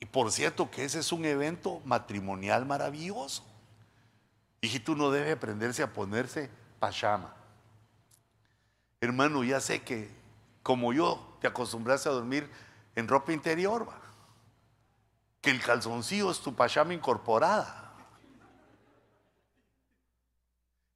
[0.00, 3.44] Y por cierto que ese es un evento matrimonial maravilloso.
[4.60, 6.50] Hijito, uno debe aprenderse a ponerse
[6.80, 7.39] pachama.
[9.00, 10.10] Hermano, ya sé que
[10.62, 12.50] como yo te acostumbraste a dormir
[12.94, 13.88] en ropa interior,
[15.40, 17.94] que el calzoncillo es tu pachama incorporada.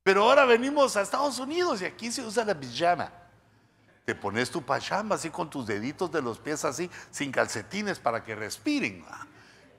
[0.02, 3.10] Pero ahora venimos a Estados Unidos y aquí se usa la pijama.
[4.04, 8.22] Te pones tu pachama así con tus deditos de los pies así, sin calcetines para
[8.22, 9.02] que respiren.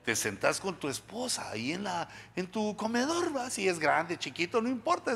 [0.04, 4.60] Te sentás con tu esposa ahí en, la, en tu comedor, si es grande, chiquito,
[4.60, 5.14] no importa.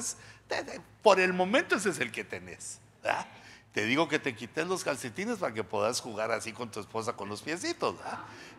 [1.03, 2.80] por el momento ese es el que tenés.
[3.73, 7.13] Te digo que te quites los calcetines para que puedas jugar así con tu esposa
[7.13, 7.95] con los piecitos.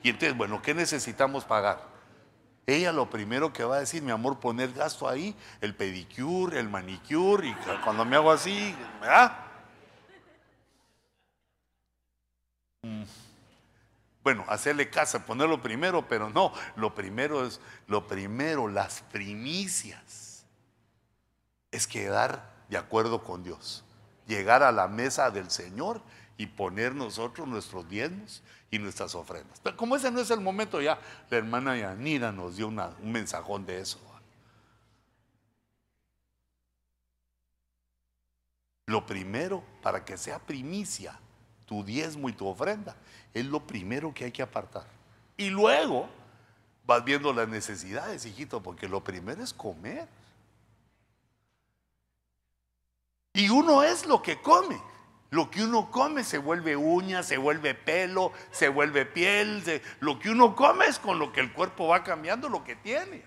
[0.04, 1.84] Y entonces, bueno, ¿qué necesitamos pagar?
[2.66, 6.70] Ella lo primero que va a decir, mi amor, poner gasto ahí, el pedicure, el
[6.70, 9.38] manicure, y cuando me hago así, ¿verdad?
[12.84, 13.04] Mm.
[14.24, 20.46] Bueno, hacerle casa, ponerlo primero, pero no, lo primero es, lo primero, las primicias,
[21.72, 23.84] es quedar de acuerdo con Dios
[24.32, 26.02] llegar a la mesa del Señor
[26.38, 29.60] y poner nosotros nuestros diezmos y nuestras ofrendas.
[29.62, 30.98] Pero como ese no es el momento, ya
[31.30, 34.00] la hermana Yanira nos dio un mensajón de eso.
[38.88, 41.20] Lo primero, para que sea primicia,
[41.66, 42.96] tu diezmo y tu ofrenda,
[43.34, 44.86] es lo primero que hay que apartar.
[45.38, 46.10] Y luego
[46.86, 50.08] vas viendo las necesidades, hijito, porque lo primero es comer.
[53.34, 54.82] Y uno es lo que come.
[55.30, 59.82] Lo que uno come se vuelve uña, se vuelve pelo, se vuelve piel.
[60.02, 63.24] lo que uno come es con lo que el cuerpo va cambiando lo que tiene.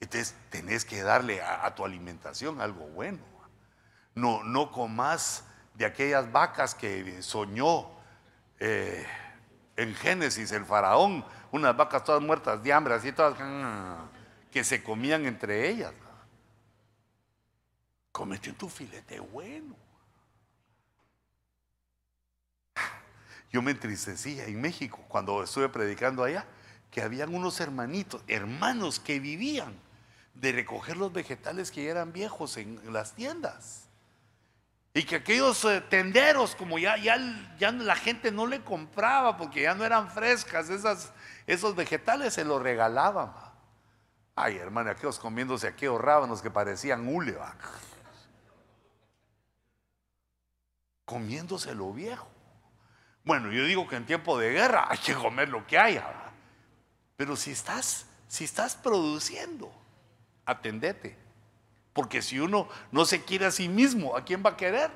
[0.00, 3.20] Entonces tenés que darle a, tu alimentación algo bueno.
[4.16, 7.88] No, no comas de aquellas vacas que soñó
[8.58, 9.06] eh,
[9.76, 13.38] en Génesis el faraón, unas vacas todas muertas de hambre, así todas
[14.50, 15.92] que se comían entre ellas.
[18.12, 19.76] Comete tu filete bueno.
[23.52, 26.46] Yo me entristecía en México cuando estuve predicando allá,
[26.90, 29.74] que habían unos hermanitos, hermanos que vivían
[30.34, 33.88] de recoger los vegetales que ya eran viejos en, las tiendas.
[34.92, 37.16] Y que aquellos eh, tenderos, como ya, ya,
[37.58, 41.12] ya, la gente no le compraba porque ya no eran frescas, esas,
[41.46, 43.32] esos vegetales se los regalaban.
[44.34, 47.36] Ay, hermano, aquellos comiéndose aquellos rábanos que parecían hule
[51.10, 52.28] comiéndose lo viejo.
[53.24, 56.06] Bueno, yo digo que en tiempo de guerra hay que comer lo que haya.
[57.16, 59.72] Pero si estás, si estás produciendo,
[60.46, 61.18] atendete.
[61.92, 64.92] Porque si uno no se quiere a sí mismo, ¿a quién va a querer?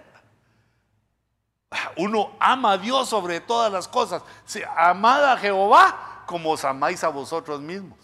[1.97, 4.23] Uno ama a Dios sobre todas las cosas.
[4.77, 7.99] Amad a Jehová como os amáis a vosotros mismos.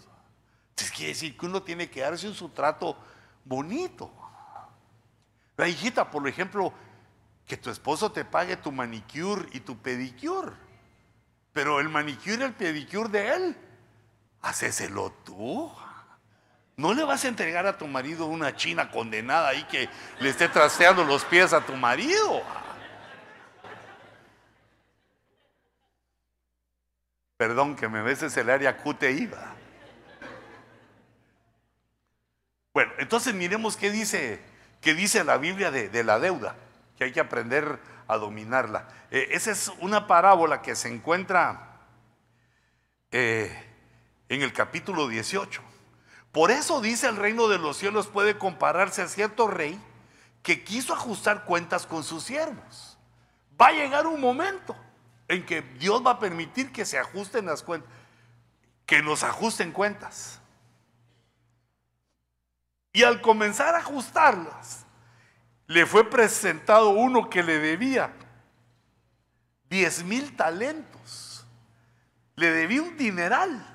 [0.71, 2.97] Entonces quiere decir que uno tiene que darse un su trato
[3.45, 4.11] bonito.
[5.55, 6.73] La hijita, por ejemplo,
[7.47, 10.51] que tu esposo te pague tu manicure y tu pedicure.
[11.53, 13.57] Pero el manicure y el pedicure de él,
[14.41, 15.71] hacéselo tú.
[16.77, 19.89] No le vas a entregar a tu marido una china condenada ahí que
[20.19, 22.41] le esté trasteando los pies a tu marido.
[27.37, 29.29] Perdón que me beses el área QTI.
[32.73, 34.39] Bueno, entonces miremos qué dice,
[34.79, 36.55] qué dice la Biblia de la deuda
[37.01, 38.87] que hay que aprender a dominarla.
[39.09, 41.79] Eh, esa es una parábola que se encuentra
[43.09, 43.51] eh,
[44.29, 45.63] en el capítulo 18.
[46.31, 49.81] Por eso dice el reino de los cielos puede compararse a cierto rey
[50.43, 52.99] que quiso ajustar cuentas con sus siervos.
[53.59, 54.75] Va a llegar un momento
[55.27, 57.89] en que Dios va a permitir que se ajusten las cuentas,
[58.85, 60.39] que nos ajusten cuentas.
[62.93, 64.85] Y al comenzar a ajustarlas,
[65.71, 68.11] le fue presentado uno que le debía
[69.69, 71.45] 10 mil talentos.
[72.35, 73.65] Le debía un dineral.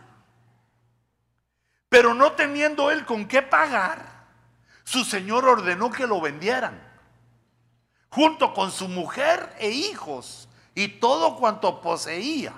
[1.88, 4.26] Pero no teniendo él con qué pagar,
[4.84, 6.78] su señor ordenó que lo vendieran,
[8.10, 12.52] junto con su mujer e hijos y todo cuanto poseía,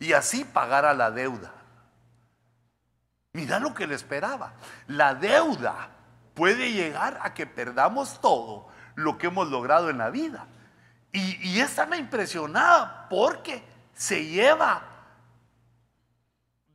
[0.00, 1.52] y así pagara la deuda.
[3.32, 4.54] Mira lo que le esperaba.
[4.88, 5.90] La deuda
[6.34, 10.46] puede llegar a que perdamos todo lo que hemos logrado en la vida.
[11.12, 13.62] Y, y esta me impresionaba porque
[13.94, 14.82] se lleva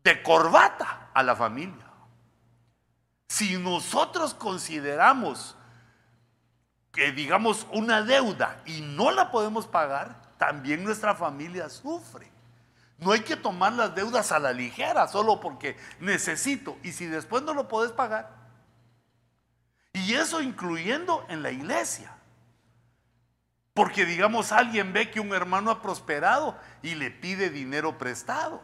[0.03, 1.85] de corbata a la familia.
[3.27, 5.55] Si nosotros consideramos
[6.91, 12.31] que digamos una deuda y no la podemos pagar, también nuestra familia sufre.
[12.97, 16.77] No hay que tomar las deudas a la ligera solo porque necesito.
[16.83, 18.36] Y si después no lo puedes pagar.
[19.97, 22.11] Y eso incluyendo en la iglesia.
[23.73, 28.61] Porque digamos alguien ve que un hermano ha prosperado y le pide dinero prestado.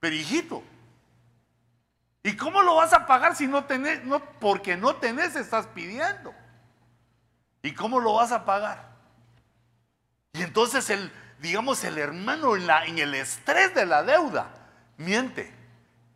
[0.00, 0.64] Pero hijito,
[2.24, 4.04] ¿y cómo lo vas a pagar si no tenés?
[4.04, 6.34] No, porque no tenés, estás pidiendo.
[7.62, 8.90] ¿Y cómo lo vas a pagar?
[10.32, 14.50] Y entonces el, digamos, el hermano en, la, en el estrés de la deuda,
[14.96, 15.59] miente.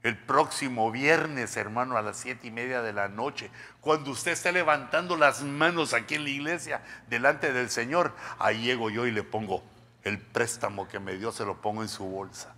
[0.05, 3.51] El próximo viernes, hermano, a las siete y media de la noche,
[3.81, 8.91] cuando usted esté levantando las manos aquí en la iglesia delante del Señor, ahí llego
[8.91, 9.65] yo y le pongo
[10.03, 12.55] el préstamo que me dio, se lo pongo en su bolsa.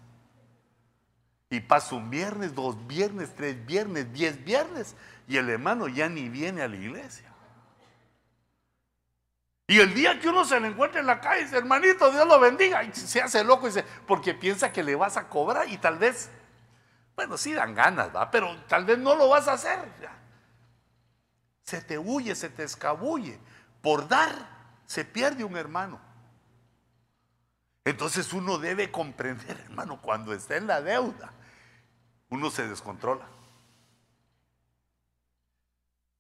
[1.48, 4.97] Y paso un viernes, dos viernes, tres viernes, diez viernes,
[5.28, 7.32] y el hermano ya ni viene a la iglesia.
[9.68, 12.40] Y el día que uno se le encuentra en la calle, dice, hermanito, Dios lo
[12.40, 12.82] bendiga.
[12.82, 16.28] Y se hace loco, dice, porque piensa que le vas a cobrar y tal vez,
[17.16, 18.30] bueno, sí dan ganas, ¿va?
[18.30, 19.80] Pero tal vez no lo vas a hacer.
[21.62, 23.40] Se te huye, se te escabulle.
[23.80, 24.32] Por dar,
[24.86, 25.98] se pierde un hermano.
[27.84, 31.32] Entonces uno debe comprender, hermano, cuando está en la deuda,
[32.28, 33.26] uno se descontrola.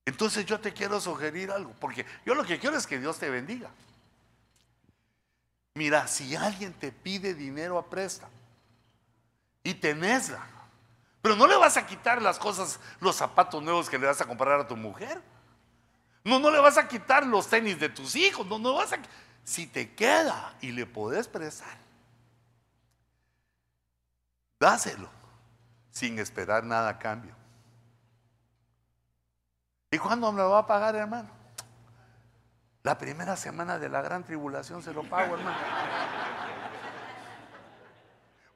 [0.06, 3.28] Entonces yo te quiero sugerir algo, porque yo lo que quiero es que Dios te
[3.28, 3.68] bendiga.
[5.74, 8.28] Mira, si alguien te pide dinero a presta
[9.62, 10.55] y tenésla,
[11.26, 14.26] pero no le vas a quitar las cosas, los zapatos nuevos que le vas a
[14.26, 15.20] comprar a tu mujer.
[16.22, 18.46] No, no le vas a quitar los tenis de tus hijos.
[18.46, 18.98] No, no vas a.
[19.42, 21.76] Si te queda y le podés prestar,
[24.60, 25.08] dáselo
[25.90, 27.34] sin esperar nada a cambio.
[29.90, 31.28] ¿Y cuándo me lo va a pagar, hermano?
[32.84, 35.58] La primera semana de la gran tribulación se lo pago, hermano.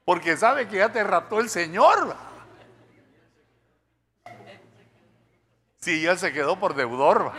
[0.05, 2.30] Porque sabe que ya te raptó el Señor.
[5.81, 7.31] Sí, ya se quedó por deudor.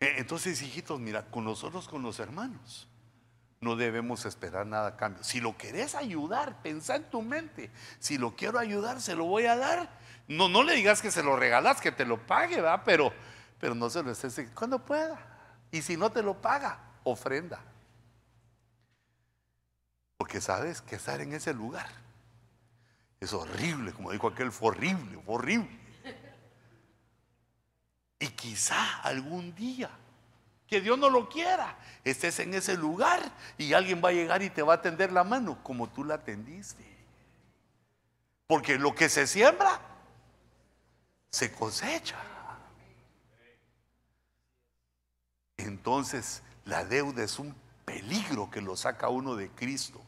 [0.00, 2.88] E, entonces, hijitos, mira, con nosotros, con los hermanos,
[3.60, 5.24] no debemos esperar nada a cambio.
[5.24, 7.70] Si lo querés ayudar, pensá en tu mente.
[7.98, 11.22] Si lo quiero ayudar, se lo voy a dar no, no le digas que se
[11.22, 12.84] lo regalas, que te lo pague, ¿va?
[12.84, 13.12] Pero,
[13.58, 15.18] pero no se lo estés cuando pueda.
[15.70, 17.60] Y si no te lo paga, ofrenda.
[20.16, 21.88] Porque sabes que estar en ese lugar
[23.20, 25.81] es horrible, como dijo aquel, fue horrible, fue horrible.
[28.22, 29.90] Y quizá algún día,
[30.68, 33.20] que Dios no lo quiera, estés en ese lugar
[33.58, 36.22] y alguien va a llegar y te va a tender la mano como tú la
[36.22, 36.84] tendiste.
[38.46, 39.80] Porque lo que se siembra,
[41.30, 42.14] se cosecha.
[45.56, 50.00] Entonces, la deuda es un peligro que lo saca uno de Cristo,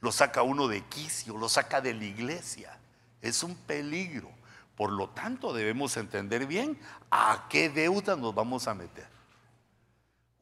[0.00, 2.78] lo saca uno de quicio, lo saca de la iglesia.
[3.20, 4.33] Es un peligro.
[4.76, 6.78] Por lo tanto, debemos entender bien
[7.10, 9.08] a qué deuda nos vamos a meter.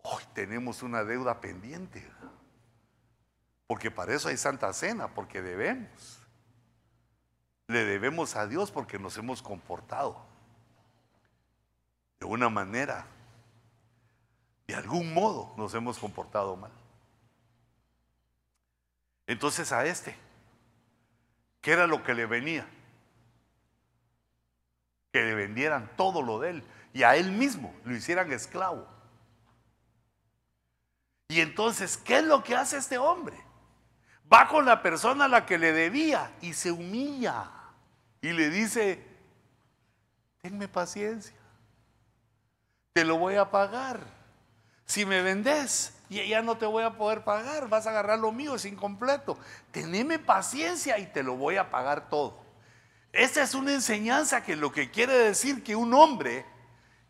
[0.02, 2.09] Hoy tenemos una deuda pendiente.
[3.66, 6.22] Porque para eso hay Santa Cena, porque debemos
[7.72, 10.22] le debemos a Dios porque nos hemos comportado
[12.20, 13.06] de una manera,
[14.66, 16.70] de algún modo nos hemos comportado mal.
[19.26, 20.14] Entonces a este,
[21.60, 22.68] ¿qué era lo que le venía?
[25.12, 28.86] Que le vendieran todo lo de él y a él mismo lo hicieran esclavo.
[31.28, 33.36] Y entonces, ¿qué es lo que hace este hombre?
[34.30, 37.51] Va con la persona a la que le debía y se humilla
[38.20, 39.02] y le dice,
[40.43, 41.36] tenme paciencia,
[42.93, 44.01] te lo voy a pagar.
[44.84, 48.55] Si me vendes, ya no te voy a poder pagar, vas a agarrar lo mío,
[48.55, 49.39] es incompleto.
[49.70, 52.41] Teneme paciencia y te lo voy a pagar todo.
[53.12, 56.47] Esta es una enseñanza que lo que quiere decir que un hombre,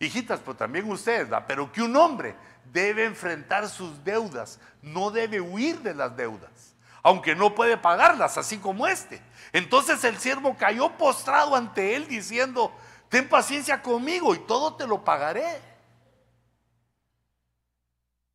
[0.01, 2.35] hijitas, pues también ustedes, pero que un hombre
[2.73, 6.75] debe enfrentar sus deudas, no debe huir de las deudas,
[7.05, 9.23] aunque no puede pagarlas, así como este.
[9.53, 12.75] Entonces el siervo cayó postrado ante él diciendo,
[13.09, 15.61] ten paciencia conmigo y todo te lo pagaré.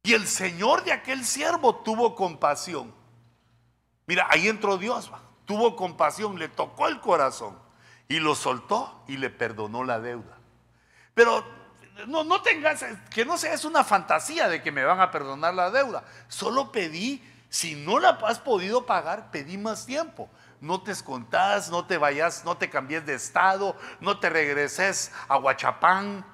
[0.04, 2.96] Y el Señor de aquel siervo tuvo compasión.
[4.06, 5.12] Mira, ahí entró Dios,
[5.48, 7.58] tuvo compasión, le tocó el corazón
[8.08, 10.38] y lo soltó y le perdonó la deuda.
[11.16, 11.44] Pero
[12.06, 15.56] no, no tengas, que no sea es una fantasía de que me van a perdonar
[15.56, 16.04] la deuda.
[16.28, 20.30] Solo pedí, si no la has podido pagar, pedí más tiempo.
[20.60, 25.38] No te escontás, no te vayas, no te cambies de estado, no te regreses a
[25.38, 26.26] Huachapán,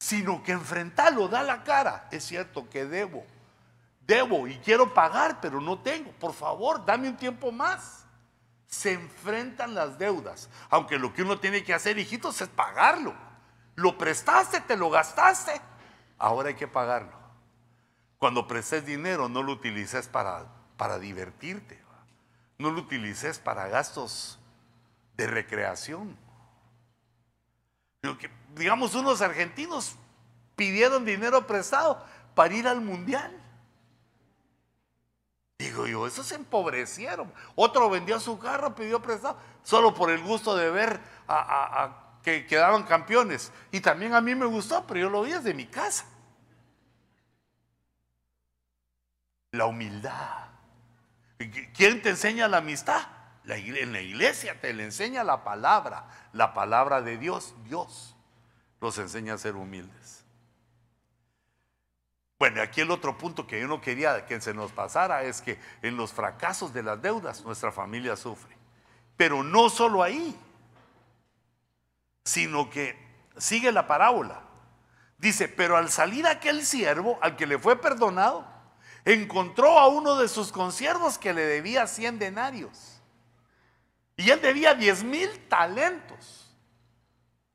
[0.00, 2.08] sino que enfrentarlo, da la cara.
[2.10, 3.24] Es cierto que debo,
[4.06, 6.10] debo y quiero pagar, pero no tengo.
[6.12, 8.02] Por favor, dame un tiempo más
[8.72, 10.48] se enfrentan las deudas.
[10.70, 13.14] Aunque lo que uno tiene que hacer, hijitos, es pagarlo.
[13.74, 15.60] Lo prestaste, te lo gastaste.
[16.16, 17.12] Ahora hay que pagarlo.
[18.16, 20.46] Cuando prestes dinero, no lo utilices para,
[20.78, 21.82] para divertirte.
[22.56, 24.38] No lo utilices para gastos
[25.18, 26.16] de recreación.
[28.54, 29.96] digamos, unos argentinos
[30.56, 32.02] pidieron dinero prestado
[32.34, 33.38] para ir al mundial.
[35.62, 37.32] Digo yo, esos se empobrecieron.
[37.54, 42.82] Otro vendió su carro, pidió prestado, solo por el gusto de ver a, que quedaban
[42.82, 43.52] campeones.
[43.70, 46.04] Y también a mí me gustó, pero yo lo vi desde mi casa.
[49.52, 50.48] La humildad.
[51.74, 53.00] ¿Quién te enseña la amistad?
[53.44, 57.54] La, en la iglesia te le enseña la palabra, la palabra de Dios.
[57.62, 58.16] Dios
[58.80, 60.21] los enseña a ser humildes.
[62.42, 65.60] Bueno, aquí el otro punto que yo no quería que se nos pasara es que
[65.80, 68.56] en los fracasos de las deudas nuestra familia sufre.
[69.16, 70.36] Pero no solo ahí,
[72.24, 72.98] sino que
[73.36, 74.42] sigue la parábola.
[75.18, 78.44] Dice, pero al salir aquel siervo, al que le fue perdonado,
[79.04, 83.00] encontró a uno de sus consiervos que le debía 100 denarios.
[84.16, 86.52] Y él debía 10 mil talentos.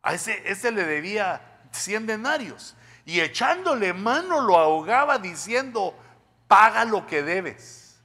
[0.02, 2.77] A ese, ese le debía 100 denarios
[3.08, 5.98] y echándole mano lo ahogaba diciendo,
[6.50, 8.02] paga lo que debes.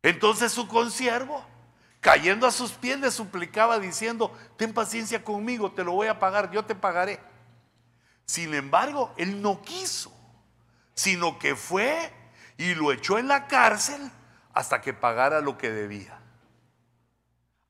[0.00, 1.44] Entonces su consiervo,
[2.00, 6.52] cayendo a sus pies, le suplicaba diciendo, ten paciencia conmigo, te lo voy a pagar,
[6.52, 7.18] yo te pagaré.
[8.26, 10.14] Sin embargo, él no quiso,
[10.94, 12.12] sino que fue
[12.56, 14.08] y lo echó en la cárcel
[14.54, 16.16] hasta que pagara lo que debía.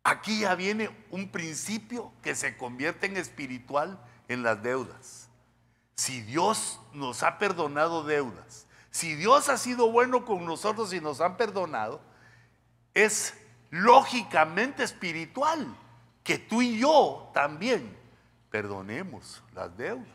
[0.04, 5.21] Aquí ya viene un principio que se convierte en espiritual en las deudas
[5.94, 11.20] si Dios nos ha perdonado deudas, si Dios ha sido bueno con nosotros y nos
[11.20, 12.00] han perdonado,
[12.94, 13.34] es
[13.70, 15.66] lógicamente espiritual
[16.22, 17.96] que tú y yo también
[18.50, 20.06] perdonemos las deudas.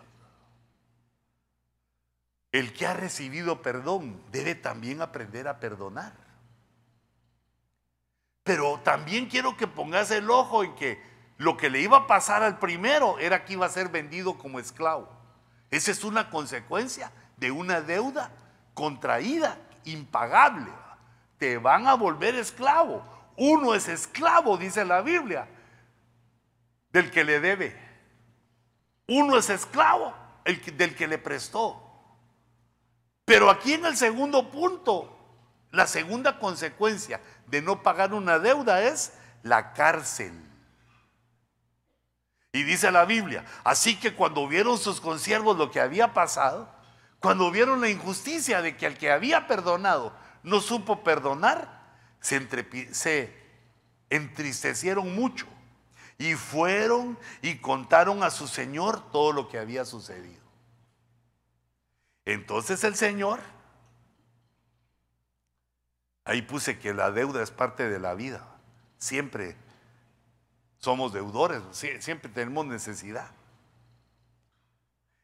[2.51, 6.13] El que ha recibido perdón debe también aprender a perdonar.
[8.43, 11.01] Pero también quiero que pongas el ojo en que
[11.37, 14.59] lo que le iba a pasar al primero era que iba a ser vendido como
[14.59, 15.16] esclavo.
[15.69, 18.31] Esa es una consecuencia de una deuda
[18.73, 20.71] contraída, impagable.
[21.37, 23.03] Te van a volver esclavo.
[23.35, 25.47] Uno es esclavo, dice la Biblia,
[26.91, 27.75] del que le debe.
[29.07, 30.13] Uno es esclavo
[30.45, 31.83] del que le prestó.
[33.25, 35.13] Pero aquí en el segundo punto,
[35.71, 39.13] la segunda consecuencia de no pagar una deuda es
[39.43, 40.46] la cárcel.
[42.57, 46.67] Y dice la Biblia, así que cuando vieron sus consiervos lo que había pasado,
[47.19, 50.11] cuando vieron la injusticia de que al que había perdonado
[50.41, 51.83] no supo perdonar,
[52.19, 52.47] se,
[52.95, 53.31] se
[54.09, 55.45] entristecieron mucho
[56.17, 60.41] y fueron y contaron a su Señor todo lo que había sucedido.
[62.25, 63.39] Entonces el Señor,
[66.25, 68.47] ahí puse que la deuda es parte de la vida,
[68.97, 69.57] siempre
[70.87, 71.61] somos deudores,
[71.99, 73.29] siempre tenemos necesidad.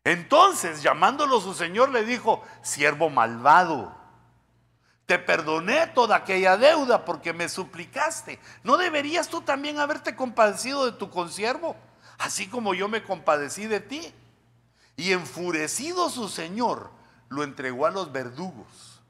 [0.03, 3.95] Entonces, llamándolo su Señor, le dijo, siervo malvado,
[5.05, 8.41] te perdoné toda aquella deuda porque me suplicaste.
[8.65, 11.77] ¿No deberías tú también haberte compadecido de tu consiervo,
[12.17, 14.13] así como yo me compadecí de ti?
[14.97, 16.91] Y enfurecido su señor,
[17.29, 19.01] lo entregó a los verdugos.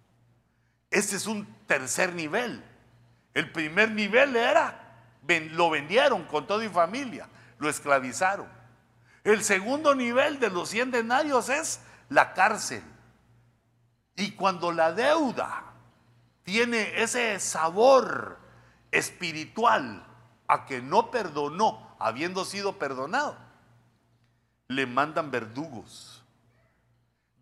[0.91, 2.63] Este es un tercer nivel.
[3.33, 4.82] El primer nivel era,
[5.27, 7.27] lo vendieron con todo y familia,
[7.59, 8.47] lo esclavizaron.
[9.23, 11.79] El segundo nivel de los 100 denarios es
[12.09, 12.83] la cárcel.
[14.15, 15.63] Y cuando la deuda
[16.43, 18.37] tiene ese sabor
[18.91, 20.05] espiritual
[20.47, 23.37] a que no perdonó habiendo sido perdonado,
[24.67, 26.23] le mandan verdugos.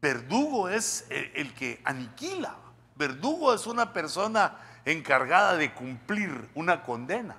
[0.01, 2.55] Verdugo es el, que aniquila.
[2.95, 7.35] Verdugo es una persona encargada de cumplir una condena.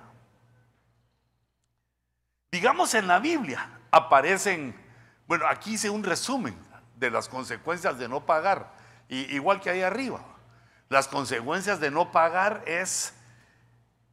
[2.53, 4.79] Digamos en la Biblia aparecen,
[5.25, 6.55] bueno, aquí hice un resumen
[6.97, 8.71] de las consecuencias de no pagar,
[9.09, 10.23] igual que ahí arriba.
[10.87, 13.15] Las consecuencias de no pagar es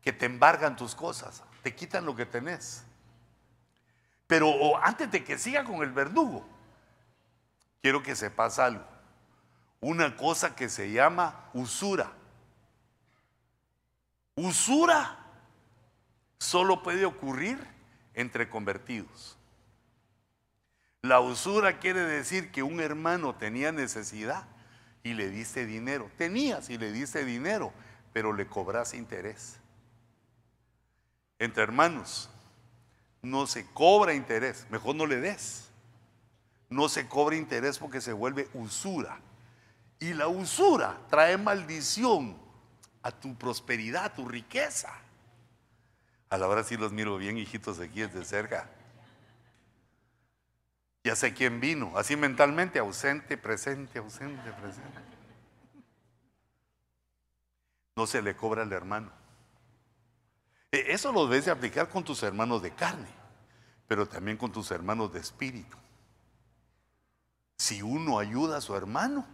[0.01, 2.83] que te embargan tus cosas, te quitan lo que tenés.
[4.27, 6.49] Pero antes de que siga con el verdugo,
[7.83, 8.87] quiero que sepas algo.
[9.81, 12.11] Una cosa que se llama usura.
[14.35, 15.19] Usura
[16.39, 17.80] solo puede ocurrir
[18.21, 19.37] entre convertidos.
[21.03, 24.47] La usura quiere decir que un hermano tenía necesidad
[25.03, 26.11] y le diste dinero.
[26.19, 27.73] Tenías y le diste dinero,
[28.13, 29.59] pero le cobras interés.
[31.39, 32.29] Entre hermanos,
[33.23, 35.71] no se cobra interés, mejor no le des.
[36.69, 39.19] No se cobra interés porque se vuelve usura.
[39.99, 42.37] Y la usura trae maldición
[43.03, 44.93] a tu prosperidad, a tu riqueza.
[46.31, 48.71] A la hora sí los miro bien, hijitos, aquí desde cerca.
[51.03, 55.01] Ya sé quién vino, así mentalmente, ausente, presente, ausente, presente.
[57.97, 59.11] No se le cobra al hermano.
[60.71, 63.09] E, eso lo debes de aplicar con tus hermanos de carne,
[63.89, 65.77] pero también con tus hermanos de espíritu.
[67.57, 69.27] Si uno ayuda a su hermano,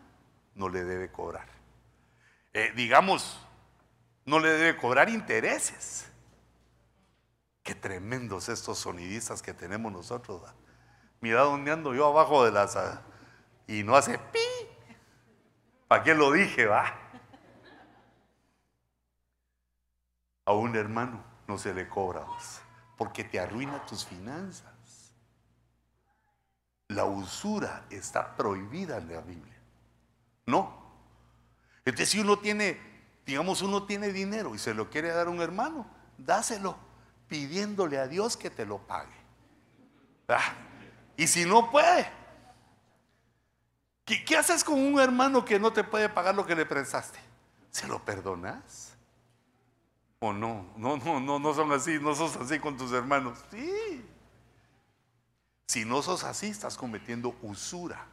[0.55, 1.47] no le debe cobrar.
[2.55, 3.39] Eh, digamos,
[4.25, 6.07] no le debe cobrar intereses.
[7.67, 10.41] Qué tremendos estos sonidistas que tenemos nosotros.
[11.21, 12.77] Mira dónde ando yo abajo de las...
[12.77, 13.03] Ah,
[13.67, 14.39] y no hace pi.
[15.89, 16.95] ¿Para qué lo dije, va?
[20.45, 22.25] A un hermano no se le cobra,
[22.97, 25.13] porque te arruina tus finanzas.
[26.87, 29.61] La usura está prohibida en la Biblia.
[30.47, 30.87] No.
[31.85, 32.79] Entonces, si uno tiene,
[33.27, 35.85] digamos, uno tiene dinero y se lo quiere dar a un hermano,
[36.17, 36.86] dáselo
[37.29, 39.15] pidiéndole a Dios que te lo pague.
[40.29, 40.55] Ah,
[41.17, 42.07] y si no puede,
[44.05, 47.19] ¿qué, haces con un hermano que no te puede pagar lo que le prestaste?
[47.71, 48.95] ¿Se lo perdonas?
[50.19, 50.67] ¿O no?
[50.77, 53.39] No, no, no, no son así, no sos así con tus hermanos.
[53.51, 54.05] Sí.
[55.67, 58.07] Si no sos así, estás cometiendo usura.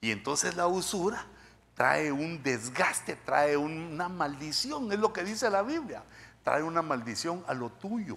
[0.00, 1.26] Y entonces la usura
[1.74, 6.02] trae un desgaste, trae una maldición, es lo que dice la Biblia.
[6.42, 8.16] Trae una maldición a lo tuyo,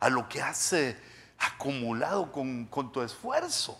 [0.00, 0.74] a lo que has
[1.38, 3.78] acumulado con, tu esfuerzo.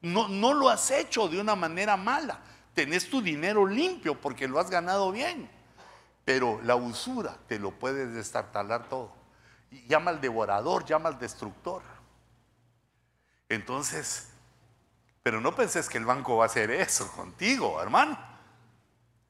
[0.00, 2.40] No, no lo has hecho de una manera mala.
[2.74, 5.48] Tenés tu dinero limpio porque lo has ganado bien.
[6.24, 9.12] Pero la usura te lo puede destartalar todo.
[9.88, 11.82] Llama al devorador, llama al destructor.
[13.48, 14.28] Entonces,
[15.22, 18.31] pero no penses que el banco va a hacer eso contigo, hermano.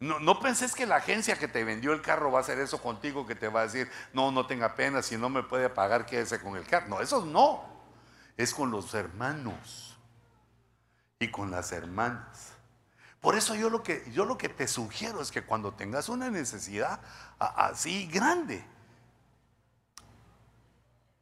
[0.03, 3.25] No, no que la agencia que te vendió el carro va a hacer eso contigo,
[3.25, 6.41] que te va a decir, no, no tenga pena, si no me puede pagar, quédese
[6.41, 6.89] con el carro.
[6.89, 7.65] No, eso no.
[8.37, 9.97] Es con los hermanos
[11.21, 12.53] y con las hermanas.
[13.21, 16.31] Por eso yo lo que, yo lo que te sugiero es que cuando tengas una
[16.31, 16.99] necesidad
[17.39, 18.65] así grande,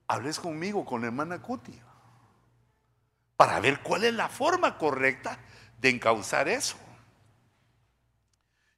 [0.07, 1.79] hables conmigo, con la hermana Cuti,
[3.37, 5.39] para ver cuál es la forma correcta
[5.83, 6.79] de encauzar eso.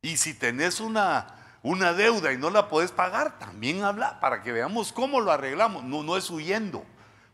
[0.03, 1.29] Y si tenés una,
[1.63, 5.85] una deuda y no la puedes pagar, también habla para que veamos cómo lo arreglamos.
[5.85, 6.85] No, no es huyendo,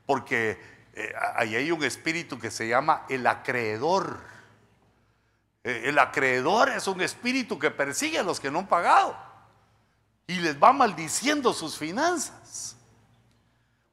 [0.05, 0.61] porque
[0.93, 4.21] eh, ahí hay un espíritu que se llama el acreedor.
[5.65, 9.17] Eh, el acreedor es un espíritu que persigue a los que no han pagado
[10.27, 12.77] y les va maldiciendo sus finanzas.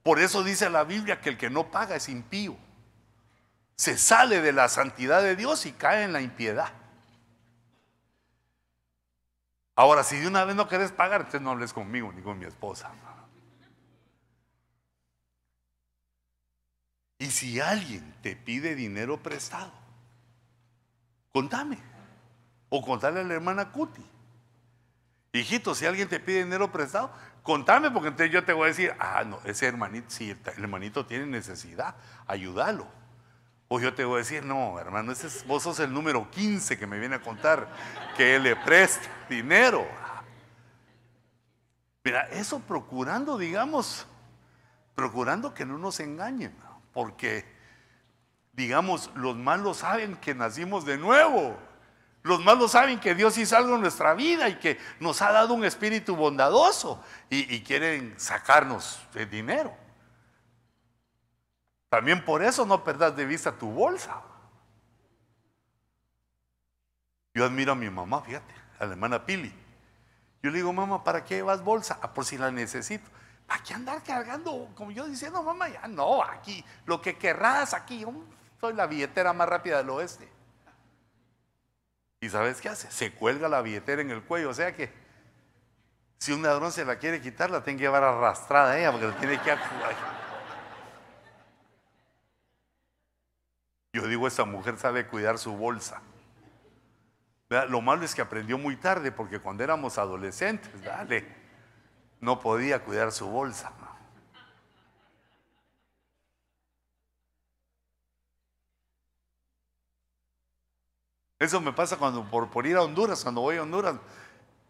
[0.04, 2.58] Por eso dice la Biblia que el que no paga es impío.
[3.78, 6.74] Se sale de la santidad de Dios y cae en la impiedad.
[9.76, 12.46] Ahora, si de una vez no querés pagar, entonces no hables conmigo ni con mi
[12.46, 12.92] esposa.
[17.20, 19.72] Y si alguien te pide dinero prestado,
[21.34, 21.78] contame.
[22.70, 24.06] O contale a la hermana Cuti.
[25.34, 27.12] Hijito, si alguien te pide dinero prestado,
[27.44, 31.06] contame porque entonces yo te voy a decir, ah, no, ese hermanito, si el hermanito
[31.06, 31.96] tiene necesidad,
[32.26, 32.88] ayúdalo.
[33.68, 36.78] O yo te voy a decir, no, hermano, ese es, vos sos el número 15
[36.78, 37.68] que me viene a contar
[38.16, 39.88] que él le presta dinero.
[42.04, 44.06] Mira, eso procurando, digamos,
[44.94, 46.56] procurando que no nos engañen,
[46.94, 47.44] porque,
[48.54, 51.58] digamos, los malos saben que nacimos de nuevo.
[52.22, 55.56] Los malos saben que Dios hizo algo en nuestra vida y que nos ha dado
[55.56, 59.85] un espíritu bondadoso y, y quieren sacarnos de dinero.
[61.96, 64.22] También por eso no perdas de vista tu bolsa.
[67.34, 69.48] Yo admiro a mi mamá, fíjate, a la hermana Pili.
[70.44, 71.98] Yo le digo, mamá, ¿para qué llevas bolsa?
[72.02, 73.10] Ah, por si la necesito.
[73.48, 74.70] ¿Para qué andar cargando?
[74.76, 78.02] Como yo diciendo, mamá, ya no, aquí, lo que querrás, aquí.
[78.02, 78.12] Yo
[78.60, 80.30] soy la billetera más rápida del oeste.
[82.20, 82.92] ¿Y sabes qué hace?
[82.92, 84.50] Se cuelga la billetera en el cuello.
[84.50, 84.92] O sea que
[86.18, 89.18] si un ladrón se la quiere quitar, la tiene que llevar arrastrada ella, porque la
[89.18, 89.56] tiene que.
[93.96, 96.02] Yo digo, esta mujer sabe cuidar su bolsa.
[97.70, 101.26] Lo malo es que aprendió muy tarde, porque cuando éramos adolescentes, dale,
[102.20, 103.72] no podía cuidar su bolsa.
[111.40, 113.96] Eso me pasa cuando por, por, ir a Honduras, cuando voy a Honduras,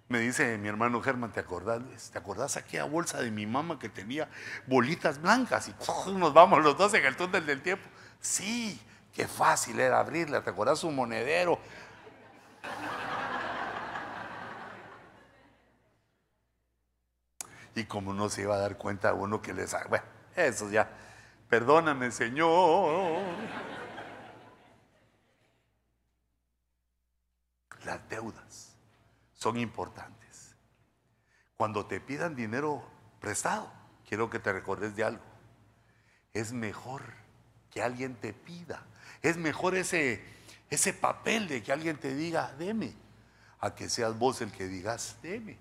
[0.08, 2.12] me dice mi hermano Germán, ¿te acordás?
[2.12, 4.30] ¿Te acordás aquella bolsa de mi mamá que tenía
[4.68, 5.68] bolitas blancas?
[5.70, 7.90] Y nos vamos los dos en el túnel del tiempo.
[8.20, 8.80] Sí,
[9.16, 11.58] Qué fácil era abrirla, ¿te acuerdas un monedero?
[17.76, 19.74] Y como no se iba a dar cuenta uno que les...
[19.88, 20.06] Bueno,
[20.36, 20.90] eso ya.
[21.48, 23.22] Perdóname, Señor.
[27.86, 28.76] Las deudas
[29.34, 30.58] son importantes.
[31.56, 32.84] Cuando te pidan dinero
[33.22, 33.72] prestado,
[34.06, 35.24] quiero que te recordes de algo.
[36.34, 37.14] Es mejor
[37.72, 38.86] que alguien te pida
[39.30, 40.24] es mejor ese,
[40.70, 42.94] ese papel de que alguien te diga, deme,
[43.60, 45.58] a que seas vos el que digas, deme.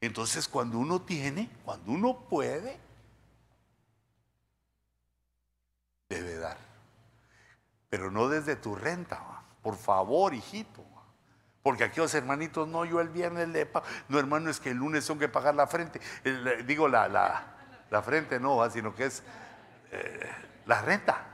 [0.00, 2.78] Entonces cuando uno tiene, cuando uno puede,
[6.08, 6.56] debe dar.
[7.88, 10.84] Pero no desde tu renta, por favor, hijito.
[11.62, 13.84] Porque aquí los hermanitos, no, yo el viernes le pago.
[14.08, 16.00] No, hermano, es que el lunes tengo que pagar la frente.
[16.66, 19.22] digo, la, la, frente no, sino que es
[19.92, 20.30] eh,
[20.64, 21.29] la renta.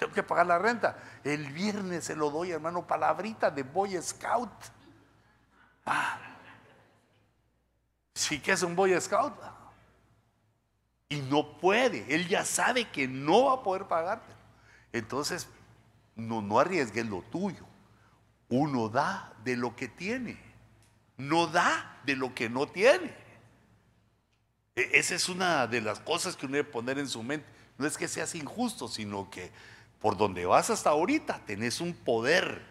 [0.00, 0.96] Tengo que pagar la renta.
[1.22, 4.50] El viernes se lo doy, hermano, palabrita de Boy Scout.
[5.84, 6.18] Ah,
[8.14, 9.34] sí que es un Boy Scout.
[11.10, 12.14] Y no puede.
[12.14, 14.32] Él ya sabe que no va a poder pagarte.
[14.90, 15.46] Entonces,
[16.16, 17.66] no, no arriesgues lo tuyo.
[18.48, 20.40] Uno da de lo que tiene.
[21.18, 23.14] No da de lo que no tiene.
[24.74, 27.46] E, esa es una de las cosas que uno debe poner en su mente.
[27.76, 29.50] No es que seas injusto, sino que
[30.00, 32.66] por donde vas hasta ahorita, tenés un poder.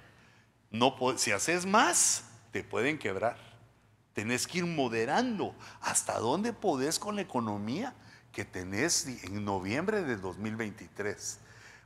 [1.18, 3.38] Si haces más, te pueden quebrar.
[4.14, 5.56] Tenés que ir moderando.
[5.82, 7.94] ¿Hasta dónde podés con la economía
[8.32, 11.40] que tenés en noviembre de 2023?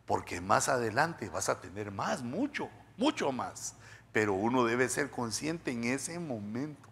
[0.06, 3.76] Porque más adelante vas a tener más, mucho, mucho más.
[4.12, 6.90] Pero uno debe ser consciente en ese momento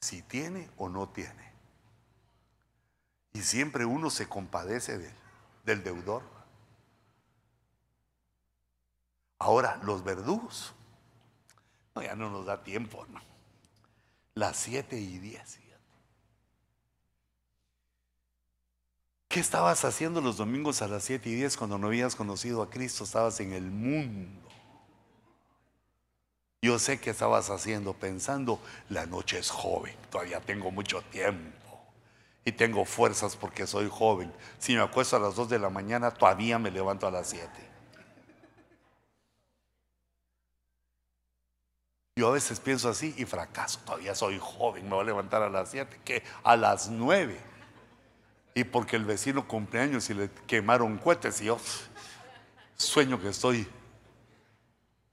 [0.00, 1.52] si tiene o no tiene.
[3.32, 5.14] Y siempre uno se compadece
[5.64, 6.31] del deudor.
[9.42, 10.72] Ahora, los verdugos.
[11.96, 13.20] No, ya no nos da tiempo, ¿no?
[14.34, 15.58] Las siete y diez.
[19.28, 22.68] ¿Qué estabas haciendo los domingos a las siete y diez cuando no habías conocido a
[22.70, 23.02] Cristo?
[23.02, 24.46] Estabas en el mundo.
[26.60, 28.60] Yo sé que estabas haciendo pensando,
[28.90, 31.80] la noche es joven, todavía tengo mucho tiempo
[32.44, 34.30] y tengo fuerzas porque soy joven.
[34.58, 37.71] Si me acuesto a las dos de la mañana, todavía me levanto a las siete.
[42.14, 43.80] Yo a veces pienso así y fracaso.
[43.86, 47.40] Todavía soy joven, me voy a levantar a las 7, que a las 9.
[48.54, 51.58] Y porque el vecino cumpleaños y le quemaron cohetes y yo
[52.76, 53.66] sueño que estoy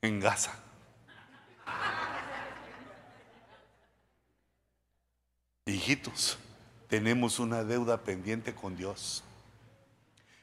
[0.02, 0.54] en Gaza.
[5.66, 6.38] Hijitos,
[6.90, 9.24] tenemos una deuda pendiente con Dios.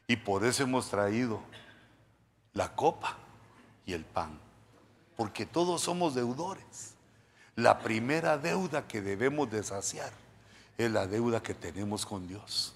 [0.07, 1.43] Y por eso hemos traído
[2.55, 3.19] la copa
[3.85, 4.46] y el pan
[5.17, 6.95] porque todos somos deudores.
[7.55, 10.13] La primera deuda que debemos desaciar
[10.77, 12.75] es la deuda que tenemos con Dios.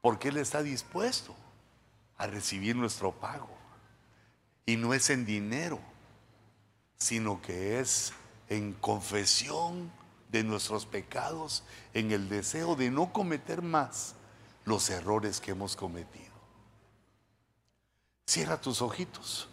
[0.00, 1.34] Porque Él está dispuesto
[2.16, 3.48] a recibir nuestro pago.
[4.66, 5.78] Y no es en dinero,
[6.98, 8.12] sino que es
[8.48, 9.90] en confesión
[10.30, 11.62] de nuestros pecados,
[11.94, 14.14] en el deseo de no cometer más
[14.64, 16.26] los errores que hemos cometido.
[18.26, 19.48] Cierra tus ojitos.